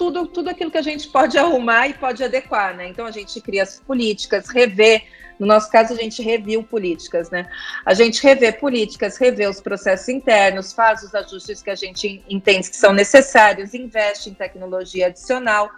tudo, 0.00 0.26
tudo 0.26 0.48
aquilo 0.48 0.70
que 0.70 0.78
a 0.78 0.82
gente 0.82 1.10
pode 1.10 1.36
arrumar 1.36 1.86
e 1.86 1.92
pode 1.92 2.24
adequar, 2.24 2.74
né? 2.74 2.88
Então 2.88 3.04
a 3.04 3.10
gente 3.10 3.38
cria 3.38 3.64
as 3.64 3.78
políticas, 3.80 4.48
revê. 4.48 5.02
No 5.38 5.46
nosso 5.46 5.70
caso, 5.70 5.92
a 5.92 5.96
gente 5.96 6.22
reviu 6.22 6.62
políticas, 6.62 7.30
né? 7.30 7.46
A 7.84 7.92
gente 7.92 8.22
revê 8.22 8.50
políticas, 8.50 9.18
revê 9.18 9.46
os 9.46 9.60
processos 9.60 10.08
internos, 10.08 10.72
faz 10.72 11.02
os 11.02 11.14
ajustes 11.14 11.62
que 11.62 11.68
a 11.68 11.74
gente 11.74 12.24
entende 12.30 12.70
que 12.70 12.76
são 12.76 12.94
necessários, 12.94 13.74
investe 13.74 14.30
em 14.30 14.34
tecnologia 14.34 15.08
adicional 15.08 15.70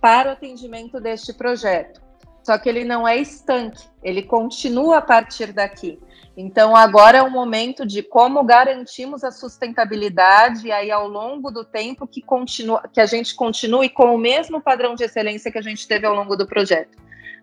para 0.00 0.30
o 0.30 0.32
atendimento 0.32 0.98
deste 0.98 1.32
projeto. 1.32 2.07
Só 2.48 2.56
que 2.56 2.66
ele 2.66 2.82
não 2.82 3.06
é 3.06 3.18
estanque, 3.18 3.84
ele 4.02 4.22
continua 4.22 4.96
a 4.96 5.02
partir 5.02 5.52
daqui. 5.52 5.98
Então, 6.34 6.74
agora 6.74 7.18
é 7.18 7.22
o 7.22 7.30
momento 7.30 7.84
de 7.84 8.02
como 8.02 8.42
garantimos 8.42 9.22
a 9.22 9.30
sustentabilidade 9.30 10.66
e 10.66 10.72
aí 10.72 10.90
ao 10.90 11.06
longo 11.06 11.50
do 11.50 11.62
tempo 11.62 12.06
que, 12.06 12.22
continua, 12.22 12.82
que 12.90 13.02
a 13.02 13.04
gente 13.04 13.34
continue 13.34 13.90
com 13.90 14.14
o 14.14 14.16
mesmo 14.16 14.62
padrão 14.62 14.94
de 14.94 15.04
excelência 15.04 15.52
que 15.52 15.58
a 15.58 15.62
gente 15.62 15.86
teve 15.86 16.06
ao 16.06 16.14
longo 16.14 16.34
do 16.36 16.46
projeto. 16.46 16.96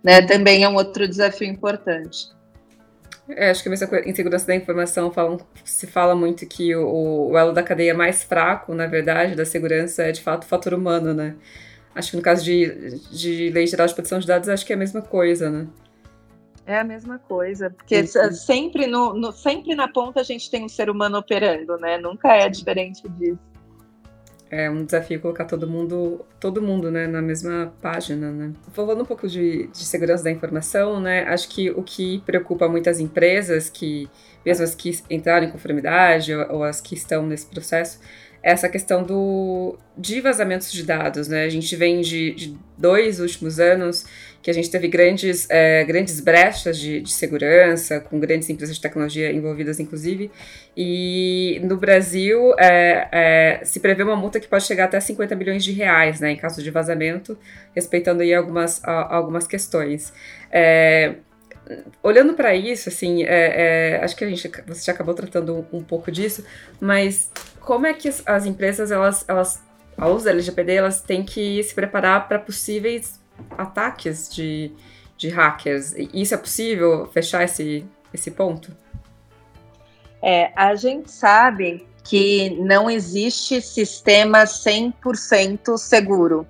Né? 0.04 0.24
Também 0.24 0.64
é 0.64 0.68
um 0.68 0.74
outro 0.74 1.08
desafio 1.08 1.48
importante. 1.48 2.30
É, 3.30 3.52
acho 3.52 3.62
que 3.62 3.70
em 3.70 4.16
segurança 4.16 4.48
da 4.48 4.56
informação 4.56 5.12
falam, 5.12 5.38
se 5.64 5.86
fala 5.86 6.16
muito 6.16 6.48
que 6.48 6.76
o, 6.76 7.30
o, 7.30 7.38
elo 7.38 7.54
da 7.54 7.62
cadeia 7.62 7.94
mais 7.94 8.24
fraco, 8.24 8.74
na 8.74 8.88
verdade, 8.88 9.36
da 9.36 9.46
segurança 9.46 10.02
é 10.02 10.12
de 10.12 10.22
fato 10.22 10.46
o 10.46 10.48
fator 10.48 10.74
humano, 10.74 11.14
né? 11.14 11.36
Acho 11.96 12.12
que 12.12 12.18
no 12.18 12.22
caso 12.22 12.44
de, 12.44 13.00
de 13.10 13.50
lei 13.52 13.66
geral 13.66 13.88
de 13.88 13.94
proteção 13.94 14.20
de 14.20 14.28
dados, 14.28 14.50
acho 14.50 14.66
que 14.66 14.74
é 14.74 14.76
a 14.76 14.80
mesma 14.80 15.02
coisa, 15.02 15.50
né? 15.50 15.68
É 16.68 16.80
a 16.80 16.84
mesma 16.84 17.20
coisa, 17.20 17.70
porque 17.70 18.06
sempre, 18.08 18.88
no, 18.88 19.14
no, 19.14 19.32
sempre 19.32 19.76
na 19.76 19.88
ponta 19.88 20.20
a 20.20 20.24
gente 20.24 20.50
tem 20.50 20.66
um 20.66 20.70
ser 20.70 20.90
humano 20.90 21.18
operando, 21.18 21.78
né? 21.78 21.98
Nunca 21.98 22.36
é 22.36 22.50
diferente 22.50 23.08
disso. 23.10 23.40
É 24.50 24.70
um 24.70 24.84
desafio 24.84 25.20
colocar 25.20 25.46
todo 25.46 25.68
mundo, 25.68 26.26
todo 26.40 26.62
mundo, 26.62 26.92
né, 26.92 27.08
na 27.08 27.22
mesma 27.22 27.74
página, 27.82 28.32
né? 28.32 28.54
Falando 28.72 29.02
um 29.02 29.06
pouco 29.06 29.28
de, 29.28 29.68
de 29.68 29.86
segurança 29.86 30.24
da 30.24 30.32
informação, 30.32 31.00
né? 31.00 31.24
Acho 31.28 31.50
que 31.50 31.72
o 31.72 31.84
que 31.84 32.22
preocupa 32.26 32.68
muitas 32.68 33.00
empresas, 33.00 33.70
que 33.70 34.10
mesmo 34.46 34.64
as 34.64 34.74
que 34.74 35.00
entraram 35.10 35.48
em 35.48 35.52
conformidade 35.52 36.34
ou, 36.34 36.58
ou 36.58 36.64
as 36.64 36.80
que 36.80 36.94
estão 36.94 37.26
nesse 37.26 37.48
processo, 37.48 38.00
é 38.00 38.25
essa 38.46 38.70
questão 38.70 39.02
do 39.02 39.76
de 39.98 40.22
vazamentos 40.22 40.72
de 40.72 40.84
dados, 40.84 41.28
né? 41.28 41.46
A 41.46 41.50
gente 41.50 41.76
vem 41.76 42.02
de, 42.02 42.32
de 42.36 42.56
dois 42.78 43.20
últimos 43.20 43.60
anos 43.60 44.06
que 44.40 44.52
a 44.52 44.54
gente 44.54 44.70
teve 44.70 44.88
grandes, 44.88 45.50
é, 45.50 45.84
grandes 45.84 46.20
brechas 46.20 46.78
de, 46.78 47.02
de, 47.02 47.12
segurança, 47.12 48.00
com 48.00 48.20
grandes 48.20 48.48
empresas 48.48 48.76
de 48.76 48.82
tecnologia 48.84 49.32
envolvidas, 49.32 49.80
inclusive. 49.80 50.30
E 50.78 51.60
no 51.64 51.76
Brasil 51.76 52.54
é, 52.60 53.08
é, 53.12 53.66
se 53.66 53.80
prevê 53.80 54.04
uma 54.04 54.16
multa 54.16 54.40
que 54.40 54.48
pode 54.48 54.66
chegar 54.66 54.86
até 54.86 55.00
50 55.00 55.36
bilhões 55.36 55.64
de 55.64 55.72
reais, 55.72 56.20
né, 56.20 56.30
em 56.30 56.38
caso 56.38 56.62
de 56.62 56.70
vazamento, 56.70 57.36
respeitando 57.74 58.22
aí 58.22 58.32
algumas, 58.32 58.84
a, 58.84 59.16
algumas 59.16 59.48
questões. 59.48 60.14
É, 60.52 61.16
olhando 62.04 62.34
para 62.34 62.56
isso, 62.56 62.90
assim, 62.90 63.24
é, 63.24 63.98
é, 63.98 64.04
acho 64.04 64.16
que 64.16 64.24
a 64.24 64.30
gente, 64.30 64.52
você 64.68 64.86
já 64.86 64.94
acabou 64.94 65.14
tratando 65.14 65.66
um, 65.72 65.84
pouco 65.84 66.12
disso, 66.12 66.46
mas 66.80 67.32
como 67.60 67.88
é 67.88 67.94
que 67.94 68.08
as, 68.08 68.22
as 68.26 68.46
empresas, 68.46 68.92
elas, 68.92 69.26
elas, 69.28 69.62
ao 69.98 70.18
da 70.20 70.32
LGPD, 70.32 70.76
elas 70.76 71.02
têm 71.02 71.24
que 71.24 71.62
se 71.64 71.74
preparar 71.74 72.28
para 72.28 72.40
possíveis 72.40 73.20
ataques 73.58 74.30
de, 74.34 74.72
de 75.18 75.30
hackers. 75.30 75.94
Isso 76.14 76.34
é 76.34 76.38
possível 76.38 77.08
fechar 77.08 77.44
esse, 77.44 77.86
esse 78.14 78.32
ponto? 78.32 78.72
É, 80.22 80.52
a 80.56 80.76
gente 80.76 81.12
sabe 81.12 81.88
que 82.04 82.52
não 82.62 82.90
existe 82.90 83.62
sistema 83.62 84.44
100% 84.44 85.78
seguro, 85.78 86.48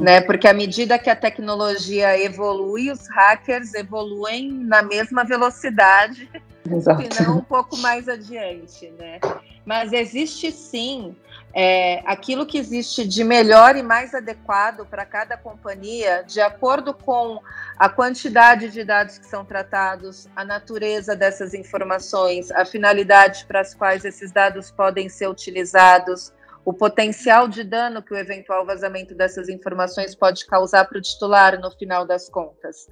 né? 0.00 0.20
Porque 0.20 0.48
à 0.48 0.54
medida 0.54 0.98
que 0.98 1.10
a 1.10 1.14
tecnologia 1.14 2.18
evolui, 2.18 2.90
os 2.90 3.06
hackers 3.08 3.74
evoluem 3.74 4.50
na 4.50 4.82
mesma 4.82 5.24
velocidade, 5.24 6.28
se 6.64 7.22
não 7.22 7.38
um 7.38 7.42
pouco 7.42 7.76
mais 7.76 8.08
adiante, 8.08 8.90
né? 8.98 9.20
Mas 9.64 9.92
existe 9.92 10.50
sim 10.50 11.14
é, 11.52 12.02
aquilo 12.06 12.46
que 12.46 12.58
existe 12.58 13.06
de 13.06 13.22
melhor 13.22 13.76
e 13.76 13.82
mais 13.82 14.14
adequado 14.14 14.86
para 14.86 15.04
cada 15.04 15.36
companhia, 15.36 16.24
de 16.26 16.40
acordo 16.40 16.94
com 16.94 17.40
a 17.78 17.88
quantidade 17.88 18.70
de 18.70 18.84
dados 18.84 19.18
que 19.18 19.26
são 19.26 19.44
tratados, 19.44 20.28
a 20.34 20.44
natureza 20.44 21.14
dessas 21.14 21.52
informações, 21.52 22.50
a 22.50 22.64
finalidade 22.64 23.44
para 23.46 23.60
as 23.60 23.74
quais 23.74 24.04
esses 24.04 24.32
dados 24.32 24.70
podem 24.70 25.08
ser 25.08 25.28
utilizados, 25.28 26.32
o 26.64 26.72
potencial 26.72 27.48
de 27.48 27.64
dano 27.64 28.02
que 28.02 28.12
o 28.12 28.16
eventual 28.16 28.66
vazamento 28.66 29.14
dessas 29.14 29.48
informações 29.48 30.14
pode 30.14 30.46
causar 30.46 30.84
para 30.86 30.98
o 30.98 31.00
titular 31.00 31.58
no 31.58 31.70
final 31.70 32.06
das 32.06 32.28
contas. 32.28 32.88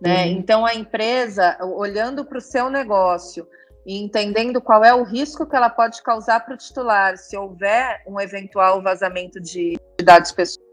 Né? 0.00 0.24
Uhum. 0.24 0.32
Então, 0.32 0.66
a 0.66 0.74
empresa, 0.74 1.56
olhando 1.60 2.24
para 2.24 2.38
o 2.38 2.40
seu 2.40 2.68
negócio, 2.68 3.46
e 3.84 4.00
entendendo 4.00 4.60
qual 4.60 4.84
é 4.84 4.94
o 4.94 5.02
risco 5.02 5.46
que 5.46 5.56
ela 5.56 5.68
pode 5.68 6.02
causar 6.02 6.44
para 6.44 6.54
o 6.54 6.56
titular 6.56 7.16
se 7.16 7.36
houver 7.36 8.02
um 8.06 8.20
eventual 8.20 8.80
vazamento 8.80 9.40
de, 9.40 9.76
dados 10.02 10.30
pessoais, 10.30 10.68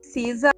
precisa 0.00 0.50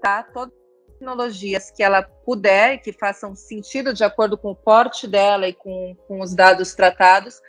tá 0.00 0.22
todas 0.22 0.54
as 0.54 0.92
tecnologias 0.94 1.70
que 1.70 1.82
ela 1.82 2.02
puder 2.02 2.74
e 2.74 2.78
que 2.78 2.92
façam 2.92 3.34
sentido 3.34 3.92
de 3.92 4.02
acordo 4.02 4.38
com 4.38 4.52
o 4.52 4.56
porte 4.56 5.06
dela 5.06 5.46
e 5.46 5.52
com, 5.52 5.94
com 6.06 6.20
os 6.20 6.34
dados 6.34 6.74
tratados 6.74 7.40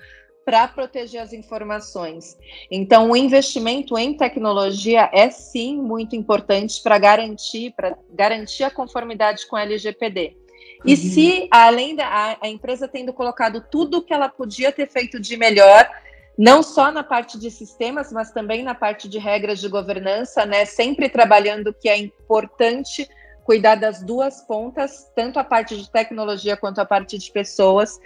para 0.46 0.68
proteger 0.68 1.22
as 1.22 1.34
informações. 1.34 2.38
Então, 2.70 3.12
o 3.12 3.16
investimento 3.16 3.98
em 3.98 4.16
tecnologia 4.16 5.10
é 5.14 5.30
sim 5.30 5.78
muito 5.78 6.16
importante 6.16 6.82
para 6.82 6.98
garantir, 6.98 7.74
para 7.76 7.98
garantir 8.10 8.64
a 8.64 8.72
conformidade 8.72 9.48
com 9.48 9.56
a 9.56 9.64
LGPD. 9.64 10.38
E 10.84 10.92
uhum. 10.92 10.98
se, 10.98 11.48
além 11.52 11.96
da 11.96 12.08
a, 12.08 12.38
a 12.42 12.48
empresa 12.48 12.88
tendo 12.88 13.14
colocado 13.14 13.64
tudo 13.70 13.98
o 13.98 14.02
que 14.02 14.14
ela 14.14 14.30
podia 14.30 14.72
ter 14.72 14.90
feito 14.90 15.20
de 15.20 15.38
melhor, 15.38 15.90
não 16.38 16.64
só 16.64 16.92
na 16.92 17.04
parte 17.04 17.38
de 17.38 17.52
sistemas, 17.52 18.12
mas 18.12 18.32
também 18.32 18.64
na 18.64 18.74
parte 18.74 19.08
de 19.08 19.20
regras 19.20 19.60
de 19.60 19.68
governança, 19.68 20.46
né? 20.46 20.66
Sempre 20.66 21.08
trabalhando 21.08 21.74
que 21.74 21.88
é 21.88 21.98
importante 21.98 23.08
cuidar 23.52 23.76
das 23.76 24.02
duas 24.02 24.40
pontas, 24.40 25.12
tanto 25.14 25.38
a 25.38 25.44
parte 25.44 25.76
de 25.76 25.92
tecnologia 25.92 26.56
quanto 26.56 26.80
a 26.80 26.86
parte 26.86 27.18
de 27.18 27.30
pessoas. 27.30 28.00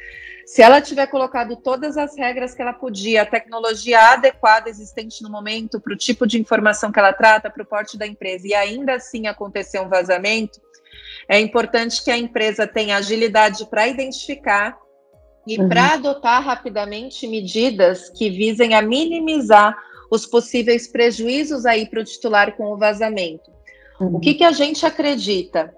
Se 0.44 0.64
ela 0.64 0.82
tiver 0.82 1.06
colocado 1.06 1.56
todas 1.56 1.98
as 1.98 2.18
regras 2.18 2.56
que 2.56 2.64
ela 2.64 2.74
podia, 2.74 3.22
a 3.22 3.26
tecnologia 3.28 4.14
adequada 4.14 4.72
existente 4.72 5.22
no 5.22 5.30
momento, 5.30 5.80
para 5.80 5.94
o 5.94 5.96
tipo 5.96 6.26
de 6.26 6.42
informação 6.42 6.92
que 6.92 6.98
ela 6.98 7.14
trata, 7.14 7.48
para 7.48 7.62
o 7.62 7.66
porte 7.66 7.96
da 7.96 8.08
empresa, 8.08 8.48
e 8.48 8.56
ainda 8.56 8.96
assim 8.96 9.28
acontecer 9.28 9.80
um 9.80 9.88
vazamento, 9.88 10.60
é 11.30 11.40
importante 11.40 12.04
que 12.04 12.10
a 12.10 12.18
empresa 12.18 12.66
tenha 12.66 12.98
agilidade 12.98 13.68
para 13.68 13.88
identificar 13.88 14.76
e 15.46 15.60
uhum. 15.60 15.70
para 15.70 15.94
adotar 15.94 16.44
rapidamente 16.44 17.28
medidas 17.28 18.10
que 18.10 18.32
visem 18.32 18.74
a 18.74 18.82
minimizar 18.82 19.78
os 20.10 20.26
possíveis 20.26 20.88
prejuízos 20.88 21.68
aí 21.68 21.88
para 21.88 22.02
o 22.02 22.04
titular 22.04 22.58
com 22.58 22.74
o 22.74 22.78
vazamento. 22.78 23.55
Uhum. 24.00 24.18
O 24.18 24.20
que, 24.20 24.34
que 24.34 24.44
a 24.44 24.52
gente 24.52 24.86
acredita? 24.86 25.74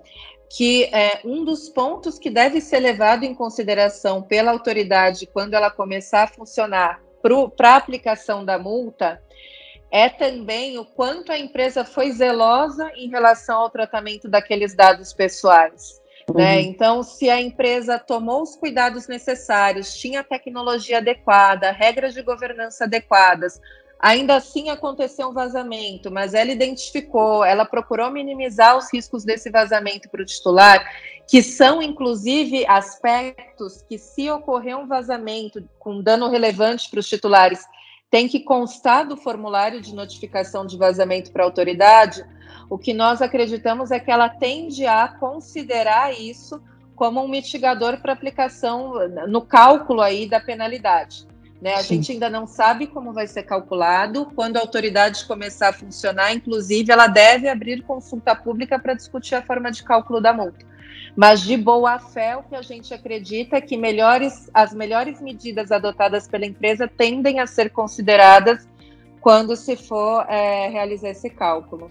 Que 0.49 0.85
é, 0.85 1.21
um 1.25 1.43
dos 1.43 1.69
pontos 1.69 2.17
que 2.17 2.29
deve 2.29 2.61
ser 2.61 2.79
levado 2.79 3.23
em 3.23 3.35
consideração 3.35 4.21
pela 4.21 4.51
autoridade 4.51 5.27
quando 5.27 5.53
ela 5.53 5.69
começar 5.69 6.23
a 6.23 6.27
funcionar 6.27 7.01
para 7.55 7.71
a 7.71 7.75
aplicação 7.75 8.45
da 8.45 8.57
multa 8.57 9.21
é 9.89 10.09
também 10.09 10.77
o 10.77 10.85
quanto 10.85 11.31
a 11.31 11.39
empresa 11.39 11.83
foi 11.85 12.11
zelosa 12.11 12.91
em 12.95 13.09
relação 13.09 13.61
ao 13.61 13.69
tratamento 13.69 14.27
daqueles 14.27 14.75
dados 14.75 15.13
pessoais. 15.13 16.01
Né? 16.27 16.33
Uhum. 16.33 16.35
Né? 16.35 16.61
Então, 16.61 17.03
se 17.03 17.29
a 17.29 17.41
empresa 17.41 17.97
tomou 17.97 18.41
os 18.41 18.55
cuidados 18.55 19.07
necessários, 19.07 19.95
tinha 19.95 20.23
tecnologia 20.23 20.97
adequada, 20.97 21.71
regras 21.71 22.13
de 22.13 22.21
governança 22.21 22.83
adequadas, 22.83 23.61
ainda 23.99 24.35
assim 24.35 24.69
aconteceu 24.69 25.29
um 25.29 25.33
vazamento, 25.33 26.11
mas 26.11 26.33
ela 26.33 26.51
identificou, 26.51 27.43
ela 27.43 27.65
procurou 27.65 28.11
minimizar 28.11 28.77
os 28.77 28.91
riscos 28.93 29.23
desse 29.23 29.49
vazamento 29.49 30.09
para 30.09 30.21
o 30.21 30.25
titular, 30.25 30.85
que 31.27 31.41
são 31.41 31.81
inclusive 31.81 32.65
aspectos 32.67 33.81
que, 33.83 33.97
se 33.97 34.29
ocorrer 34.29 34.77
um 34.77 34.87
vazamento 34.87 35.67
com 35.79 36.01
dano 36.01 36.29
relevante 36.29 36.89
para 36.89 36.99
os 36.99 37.09
titulares, 37.09 37.65
tem 38.09 38.27
que 38.27 38.39
constar 38.39 39.05
do 39.05 39.17
formulário 39.17 39.81
de 39.81 39.93
notificação 39.93 40.65
de 40.65 40.77
vazamento 40.77 41.31
para 41.31 41.43
a 41.43 41.45
autoridade, 41.45 42.23
o 42.69 42.77
que 42.77 42.93
nós 42.93 43.21
acreditamos 43.21 43.91
é 43.91 43.99
que 43.99 44.11
ela 44.11 44.29
tende 44.29 44.85
a 44.85 45.07
considerar 45.07 46.13
isso 46.13 46.61
como 46.95 47.23
um 47.23 47.27
mitigador 47.27 48.01
para 48.01 48.13
aplicação 48.13 48.93
no 49.27 49.41
cálculo 49.41 50.01
aí 50.01 50.27
da 50.27 50.39
penalidade. 50.39 51.27
Né? 51.61 51.73
A 51.73 51.83
Sim. 51.83 51.95
gente 51.95 52.11
ainda 52.11 52.29
não 52.29 52.45
sabe 52.45 52.87
como 52.87 53.13
vai 53.13 53.27
ser 53.27 53.43
calculado. 53.43 54.27
Quando 54.35 54.57
a 54.57 54.61
autoridade 54.61 55.25
começar 55.25 55.69
a 55.69 55.73
funcionar, 55.73 56.33
inclusive, 56.33 56.91
ela 56.91 57.07
deve 57.07 57.49
abrir 57.49 57.81
consulta 57.83 58.35
pública 58.35 58.77
para 58.77 58.93
discutir 58.93 59.35
a 59.35 59.41
forma 59.41 59.71
de 59.71 59.83
cálculo 59.83 60.21
da 60.21 60.33
multa. 60.33 60.65
Mas 61.15 61.41
de 61.41 61.57
boa 61.57 61.97
fé, 61.97 62.37
o 62.37 62.43
que 62.43 62.55
a 62.55 62.61
gente 62.61 62.93
acredita 62.93 63.57
é 63.57 63.61
que 63.61 63.75
melhores, 63.75 64.51
as 64.53 64.71
melhores 64.71 65.19
medidas 65.19 65.71
adotadas 65.71 66.27
pela 66.27 66.45
empresa 66.45 66.87
tendem 66.87 67.39
a 67.39 67.47
ser 67.47 67.71
consideradas 67.71 68.67
quando 69.19 69.55
se 69.55 69.75
for 69.75 70.25
é, 70.29 70.67
realizar 70.69 71.09
esse 71.09 71.29
cálculo. 71.29 71.89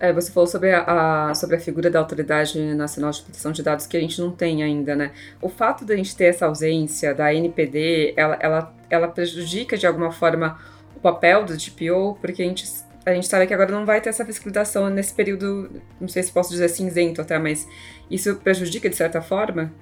É, 0.00 0.12
você 0.12 0.30
falou 0.30 0.46
sobre 0.46 0.72
a, 0.72 1.30
a, 1.30 1.34
sobre 1.34 1.56
a 1.56 1.60
figura 1.60 1.90
da 1.90 1.98
Autoridade 1.98 2.58
Nacional 2.74 3.10
de 3.10 3.22
Proteção 3.22 3.50
de 3.50 3.62
Dados 3.62 3.86
que 3.86 3.96
a 3.96 4.00
gente 4.00 4.20
não 4.20 4.30
tem 4.30 4.62
ainda, 4.62 4.94
né? 4.94 5.10
O 5.42 5.48
fato 5.48 5.84
de 5.84 5.92
a 5.92 5.96
gente 5.96 6.16
ter 6.16 6.26
essa 6.26 6.46
ausência 6.46 7.12
da 7.14 7.34
NPD, 7.34 8.14
ela, 8.16 8.36
ela, 8.40 8.74
ela 8.88 9.08
prejudica 9.08 9.76
de 9.76 9.86
alguma 9.86 10.12
forma 10.12 10.58
o 10.94 11.00
papel 11.00 11.44
do 11.44 11.56
DPO, 11.56 12.16
porque 12.20 12.42
a 12.42 12.44
gente, 12.44 12.64
a 13.04 13.12
gente 13.12 13.26
sabe 13.26 13.46
que 13.46 13.54
agora 13.54 13.72
não 13.72 13.84
vai 13.84 14.00
ter 14.00 14.08
essa 14.10 14.24
fiscalização 14.24 14.88
nesse 14.88 15.12
período, 15.14 15.70
não 16.00 16.08
sei 16.08 16.22
se 16.22 16.30
posso 16.30 16.50
dizer 16.50 16.68
cinzento 16.68 17.20
até, 17.20 17.38
mas 17.38 17.66
isso 18.08 18.36
prejudica 18.36 18.88
de 18.88 18.96
certa 18.96 19.20
forma? 19.20 19.72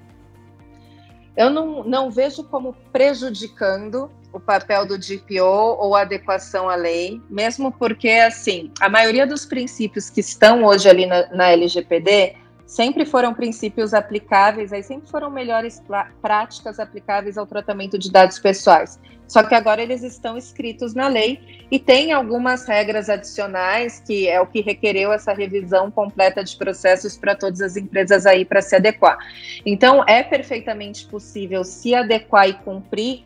Eu 1.37 1.51
não, 1.51 1.83
não 1.83 2.09
vejo 2.09 2.43
como 2.43 2.75
prejudicando 2.91 4.09
o 4.33 4.39
papel 4.39 4.87
do 4.87 4.97
DPO 4.97 5.77
ou 5.79 5.95
adequação 5.95 6.67
à 6.67 6.75
lei, 6.75 7.21
mesmo 7.29 7.71
porque, 7.71 8.09
assim, 8.09 8.71
a 8.81 8.89
maioria 8.89 9.25
dos 9.25 9.45
princípios 9.45 10.09
que 10.09 10.19
estão 10.19 10.63
hoje 10.63 10.89
ali 10.89 11.05
na, 11.05 11.27
na 11.27 11.51
LGPD 11.51 12.35
sempre 12.67 13.05
foram 13.05 13.33
princípios 13.33 13.93
aplicáveis, 13.93 14.73
aí 14.73 14.83
sempre 14.83 15.09
foram 15.09 15.31
melhores 15.31 15.81
práticas 16.21 16.79
aplicáveis 16.79 17.37
ao 17.37 17.47
tratamento 17.47 17.97
de 17.97 18.11
dados 18.11 18.37
pessoais. 18.37 18.99
Só 19.25 19.43
que 19.43 19.55
agora 19.55 19.81
eles 19.81 20.03
estão 20.03 20.37
escritos 20.37 20.93
na 20.93 21.07
lei 21.07 21.65
e 21.69 21.79
tem 21.79 22.11
algumas 22.11 22.65
regras 22.65 23.09
adicionais 23.09 23.99
que 23.99 24.27
é 24.27 24.39
o 24.39 24.47
que 24.47 24.61
requereu 24.61 25.11
essa 25.11 25.33
revisão 25.33 25.89
completa 25.89 26.43
de 26.43 26.55
processos 26.55 27.17
para 27.17 27.35
todas 27.35 27.61
as 27.61 27.75
empresas 27.75 28.25
aí 28.25 28.45
para 28.45 28.61
se 28.61 28.75
adequar. 28.75 29.17
Então 29.65 30.03
é 30.07 30.21
perfeitamente 30.23 31.05
possível 31.07 31.63
se 31.63 31.95
adequar 31.95 32.47
e 32.47 32.53
cumprir 32.53 33.25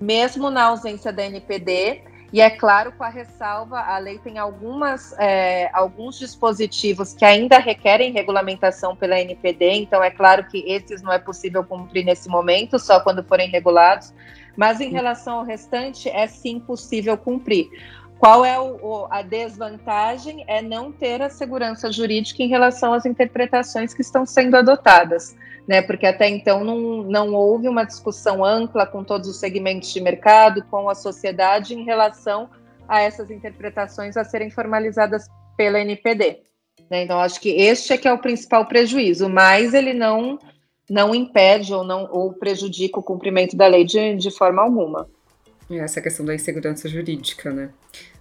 mesmo 0.00 0.50
na 0.50 0.64
ausência 0.64 1.12
da 1.12 1.24
NPD. 1.24 2.02
E 2.32 2.40
é 2.40 2.50
claro, 2.50 2.92
com 2.92 3.04
a 3.04 3.08
ressalva, 3.08 3.78
a 3.78 3.98
lei 3.98 4.18
tem 4.18 4.36
algumas, 4.36 5.14
é, 5.18 5.70
alguns 5.72 6.18
dispositivos 6.18 7.12
que 7.14 7.24
ainda 7.24 7.58
requerem 7.58 8.12
regulamentação 8.12 8.96
pela 8.96 9.18
NPD, 9.20 9.72
então 9.72 10.02
é 10.02 10.10
claro 10.10 10.44
que 10.48 10.58
esses 10.66 11.02
não 11.02 11.12
é 11.12 11.18
possível 11.18 11.62
cumprir 11.64 12.04
nesse 12.04 12.28
momento, 12.28 12.78
só 12.78 13.00
quando 13.00 13.22
forem 13.22 13.48
regulados, 13.48 14.12
mas 14.56 14.80
em 14.80 14.90
relação 14.90 15.38
ao 15.38 15.44
restante, 15.44 16.08
é 16.08 16.26
sim 16.26 16.58
possível 16.58 17.16
cumprir. 17.16 17.68
Qual 18.18 18.44
é 18.44 18.58
o, 18.58 18.76
o, 18.82 19.06
a 19.10 19.22
desvantagem? 19.22 20.42
É 20.48 20.62
não 20.62 20.90
ter 20.90 21.20
a 21.20 21.28
segurança 21.28 21.92
jurídica 21.92 22.42
em 22.42 22.48
relação 22.48 22.94
às 22.94 23.04
interpretações 23.04 23.92
que 23.92 24.00
estão 24.00 24.24
sendo 24.24 24.56
adotadas 24.56 25.36
né? 25.66 25.82
Porque 25.82 26.06
até 26.06 26.28
então 26.28 26.64
não, 26.64 27.02
não 27.02 27.34
houve 27.34 27.68
uma 27.68 27.84
discussão 27.84 28.44
ampla 28.44 28.86
com 28.86 29.02
todos 29.02 29.28
os 29.28 29.38
segmentos 29.38 29.92
de 29.92 30.00
mercado, 30.00 30.64
com 30.70 30.88
a 30.88 30.94
sociedade 30.94 31.74
em 31.74 31.84
relação 31.84 32.48
a 32.88 33.00
essas 33.00 33.30
interpretações 33.30 34.16
a 34.16 34.24
serem 34.24 34.50
formalizadas 34.50 35.26
pela 35.56 35.80
NPD. 35.80 36.40
Né? 36.90 37.02
Então, 37.02 37.18
acho 37.18 37.40
que 37.40 37.50
este 37.50 37.92
é 37.92 37.98
que 37.98 38.06
é 38.06 38.12
o 38.12 38.18
principal 38.18 38.66
prejuízo, 38.66 39.28
mas 39.28 39.74
ele 39.74 39.92
não 39.92 40.38
não 40.88 41.12
impede 41.12 41.74
ou 41.74 41.82
não 41.82 42.08
ou 42.12 42.32
prejudica 42.32 43.00
o 43.00 43.02
cumprimento 43.02 43.56
da 43.56 43.66
lei 43.66 43.84
de, 43.84 44.14
de 44.14 44.30
forma 44.30 44.62
alguma. 44.62 45.08
Essa 45.68 46.00
questão 46.00 46.24
da 46.24 46.32
insegurança 46.32 46.88
jurídica, 46.88 47.50
né? 47.50 47.70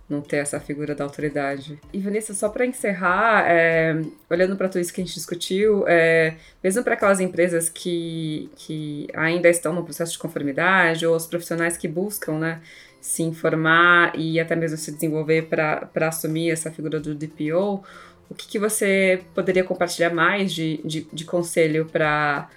Não 0.07 0.21
ter 0.21 0.37
essa 0.37 0.59
figura 0.59 0.93
da 0.93 1.03
autoridade. 1.03 1.79
E 1.91 1.99
Vanessa, 1.99 2.33
só 2.33 2.49
para 2.49 2.65
encerrar, 2.65 3.45
é, 3.47 3.99
olhando 4.29 4.55
para 4.55 4.69
tudo 4.69 4.81
isso 4.81 4.93
que 4.93 5.01
a 5.01 5.03
gente 5.03 5.15
discutiu, 5.15 5.83
é, 5.87 6.35
mesmo 6.63 6.83
para 6.83 6.93
aquelas 6.93 7.19
empresas 7.19 7.69
que, 7.69 8.49
que 8.55 9.07
ainda 9.15 9.49
estão 9.49 9.73
no 9.73 9.83
processo 9.83 10.11
de 10.11 10.19
conformidade 10.19 11.05
ou 11.07 11.15
os 11.15 11.25
profissionais 11.25 11.75
que 11.75 11.87
buscam, 11.87 12.37
né, 12.37 12.61
se 13.01 13.23
informar 13.23 14.13
e 14.15 14.39
até 14.39 14.55
mesmo 14.55 14.77
se 14.77 14.91
desenvolver 14.91 15.47
para 15.47 16.07
assumir 16.07 16.51
essa 16.51 16.71
figura 16.71 16.99
do 16.99 17.15
DPO, 17.15 17.83
o 18.29 18.33
que, 18.35 18.47
que 18.47 18.59
você 18.59 19.23
poderia 19.33 19.63
compartilhar 19.63 20.11
mais 20.11 20.51
de, 20.51 20.81
de, 20.83 21.07
de 21.11 21.25
conselho 21.25 21.85
para 21.85 22.49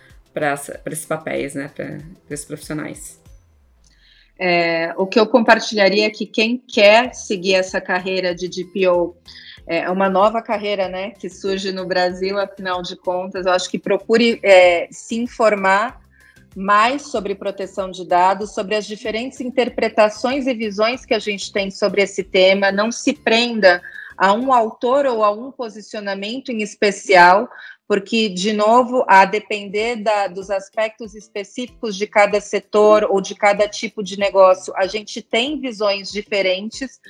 esses 0.86 1.04
papéis, 1.06 1.54
né, 1.54 1.70
para 1.74 1.98
esses 2.30 2.46
profissionais? 2.46 3.18
É, 4.38 4.94
o 4.96 5.06
que 5.06 5.18
eu 5.18 5.26
compartilharia 5.26 6.06
é 6.06 6.10
que 6.10 6.24
quem 6.24 6.56
quer 6.58 7.12
seguir 7.14 7.54
essa 7.54 7.80
carreira 7.80 8.34
de 8.34 8.48
DPO, 8.48 9.16
é 9.66 9.90
uma 9.90 10.08
nova 10.08 10.40
carreira 10.40 10.88
né, 10.88 11.10
que 11.10 11.28
surge 11.28 11.72
no 11.72 11.86
Brasil, 11.86 12.38
afinal 12.38 12.82
de 12.82 12.96
contas, 12.96 13.44
eu 13.44 13.52
acho 13.52 13.68
que 13.68 13.78
procure 13.78 14.40
é, 14.42 14.88
se 14.90 15.16
informar 15.16 16.00
mais 16.56 17.02
sobre 17.02 17.34
proteção 17.34 17.90
de 17.90 18.06
dados, 18.06 18.54
sobre 18.54 18.74
as 18.74 18.86
diferentes 18.86 19.40
interpretações 19.40 20.46
e 20.46 20.54
visões 20.54 21.04
que 21.04 21.12
a 21.12 21.18
gente 21.18 21.52
tem 21.52 21.70
sobre 21.70 22.02
esse 22.02 22.24
tema, 22.24 22.72
não 22.72 22.90
se 22.90 23.12
prenda 23.12 23.82
a 24.16 24.32
um 24.32 24.52
autor 24.52 25.06
ou 25.06 25.22
a 25.22 25.30
um 25.30 25.52
posicionamento 25.52 26.50
em 26.50 26.62
especial, 26.62 27.48
porque, 27.88 28.28
de 28.28 28.52
novo, 28.52 29.02
a 29.08 29.24
depender 29.24 29.96
da, 29.96 30.26
dos 30.26 30.50
aspectos 30.50 31.14
específicos 31.14 31.96
de 31.96 32.06
cada 32.06 32.38
setor 32.38 33.06
ou 33.08 33.18
de 33.18 33.34
cada 33.34 33.66
tipo 33.66 34.02
de 34.02 34.18
negócio, 34.18 34.74
a 34.76 34.86
gente 34.86 35.22
tem 35.22 35.58
visões 35.58 36.12
diferentes. 36.12 37.00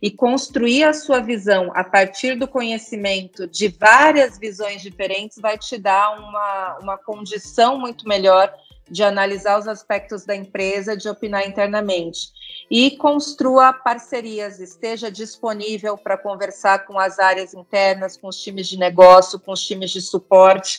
E 0.00 0.12
construir 0.12 0.84
a 0.84 0.92
sua 0.92 1.18
visão 1.18 1.72
a 1.74 1.82
partir 1.82 2.36
do 2.36 2.46
conhecimento 2.46 3.48
de 3.48 3.66
várias 3.66 4.38
visões 4.38 4.80
diferentes 4.80 5.38
vai 5.40 5.58
te 5.58 5.76
dar 5.76 6.16
uma, 6.16 6.78
uma 6.80 6.96
condição 6.96 7.76
muito 7.76 8.06
melhor 8.06 8.54
de 8.90 9.02
analisar 9.02 9.58
os 9.58 9.68
aspectos 9.68 10.24
da 10.24 10.34
empresa, 10.34 10.96
de 10.96 11.08
opinar 11.08 11.46
internamente. 11.46 12.32
E 12.70 12.92
construa 12.92 13.72
parcerias, 13.72 14.60
esteja 14.60 15.10
disponível 15.10 15.96
para 15.96 16.18
conversar 16.18 16.86
com 16.86 16.98
as 16.98 17.18
áreas 17.18 17.54
internas, 17.54 18.16
com 18.16 18.28
os 18.28 18.42
times 18.42 18.68
de 18.68 18.78
negócio, 18.78 19.38
com 19.38 19.52
os 19.52 19.66
times 19.66 19.90
de 19.90 20.02
suporte, 20.02 20.78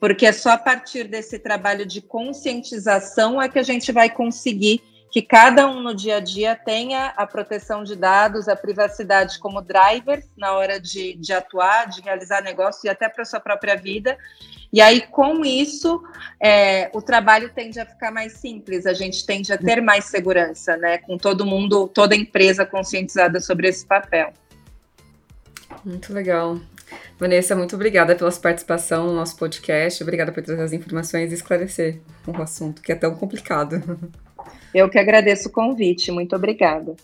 porque 0.00 0.26
é 0.26 0.32
só 0.32 0.50
a 0.50 0.58
partir 0.58 1.04
desse 1.04 1.38
trabalho 1.38 1.86
de 1.86 2.00
conscientização 2.00 3.40
é 3.40 3.48
que 3.48 3.58
a 3.58 3.62
gente 3.62 3.92
vai 3.92 4.10
conseguir 4.10 4.82
que 5.10 5.22
cada 5.22 5.66
um 5.66 5.80
no 5.80 5.94
dia 5.94 6.16
a 6.16 6.20
dia 6.20 6.54
tenha 6.54 7.14
a 7.16 7.26
proteção 7.26 7.82
de 7.82 7.96
dados, 7.96 8.48
a 8.48 8.54
privacidade 8.54 9.38
como 9.38 9.62
driver 9.62 10.22
na 10.36 10.52
hora 10.52 10.78
de, 10.78 11.14
de 11.14 11.32
atuar, 11.32 11.88
de 11.88 12.00
realizar 12.02 12.42
negócio 12.42 12.86
e 12.86 12.90
até 12.90 13.08
para 13.08 13.22
a 13.22 13.26
sua 13.26 13.40
própria 13.40 13.76
vida. 13.76 14.18
E 14.72 14.80
aí, 14.80 15.00
com 15.00 15.44
isso, 15.44 16.02
é, 16.40 16.90
o 16.92 17.00
trabalho 17.00 17.50
tende 17.54 17.80
a 17.80 17.86
ficar 17.86 18.10
mais 18.10 18.34
simples, 18.34 18.84
a 18.84 18.92
gente 18.92 19.24
tende 19.24 19.52
a 19.52 19.56
ter 19.56 19.80
mais 19.80 20.04
segurança, 20.04 20.76
né? 20.76 20.98
Com 20.98 21.16
todo 21.16 21.46
mundo, 21.46 21.88
toda 21.88 22.14
empresa 22.14 22.66
conscientizada 22.66 23.40
sobre 23.40 23.68
esse 23.68 23.86
papel. 23.86 24.32
Muito 25.84 26.12
legal. 26.12 26.58
Vanessa, 27.18 27.56
muito 27.56 27.74
obrigada 27.74 28.14
pela 28.14 28.30
sua 28.30 28.42
participação 28.42 29.06
no 29.06 29.14
nosso 29.14 29.36
podcast. 29.36 30.02
Obrigada 30.02 30.32
por 30.32 30.42
trazer 30.42 30.62
as 30.62 30.72
informações 30.72 31.32
e 31.32 31.34
esclarecer 31.34 32.00
o 32.26 32.42
assunto 32.42 32.80
que 32.82 32.92
é 32.92 32.94
tão 32.94 33.14
complicado. 33.14 33.82
Eu 34.74 34.88
que 34.88 34.98
agradeço 34.98 35.48
o 35.48 35.52
convite. 35.52 36.12
Muito 36.12 36.36
obrigada. 36.36 36.94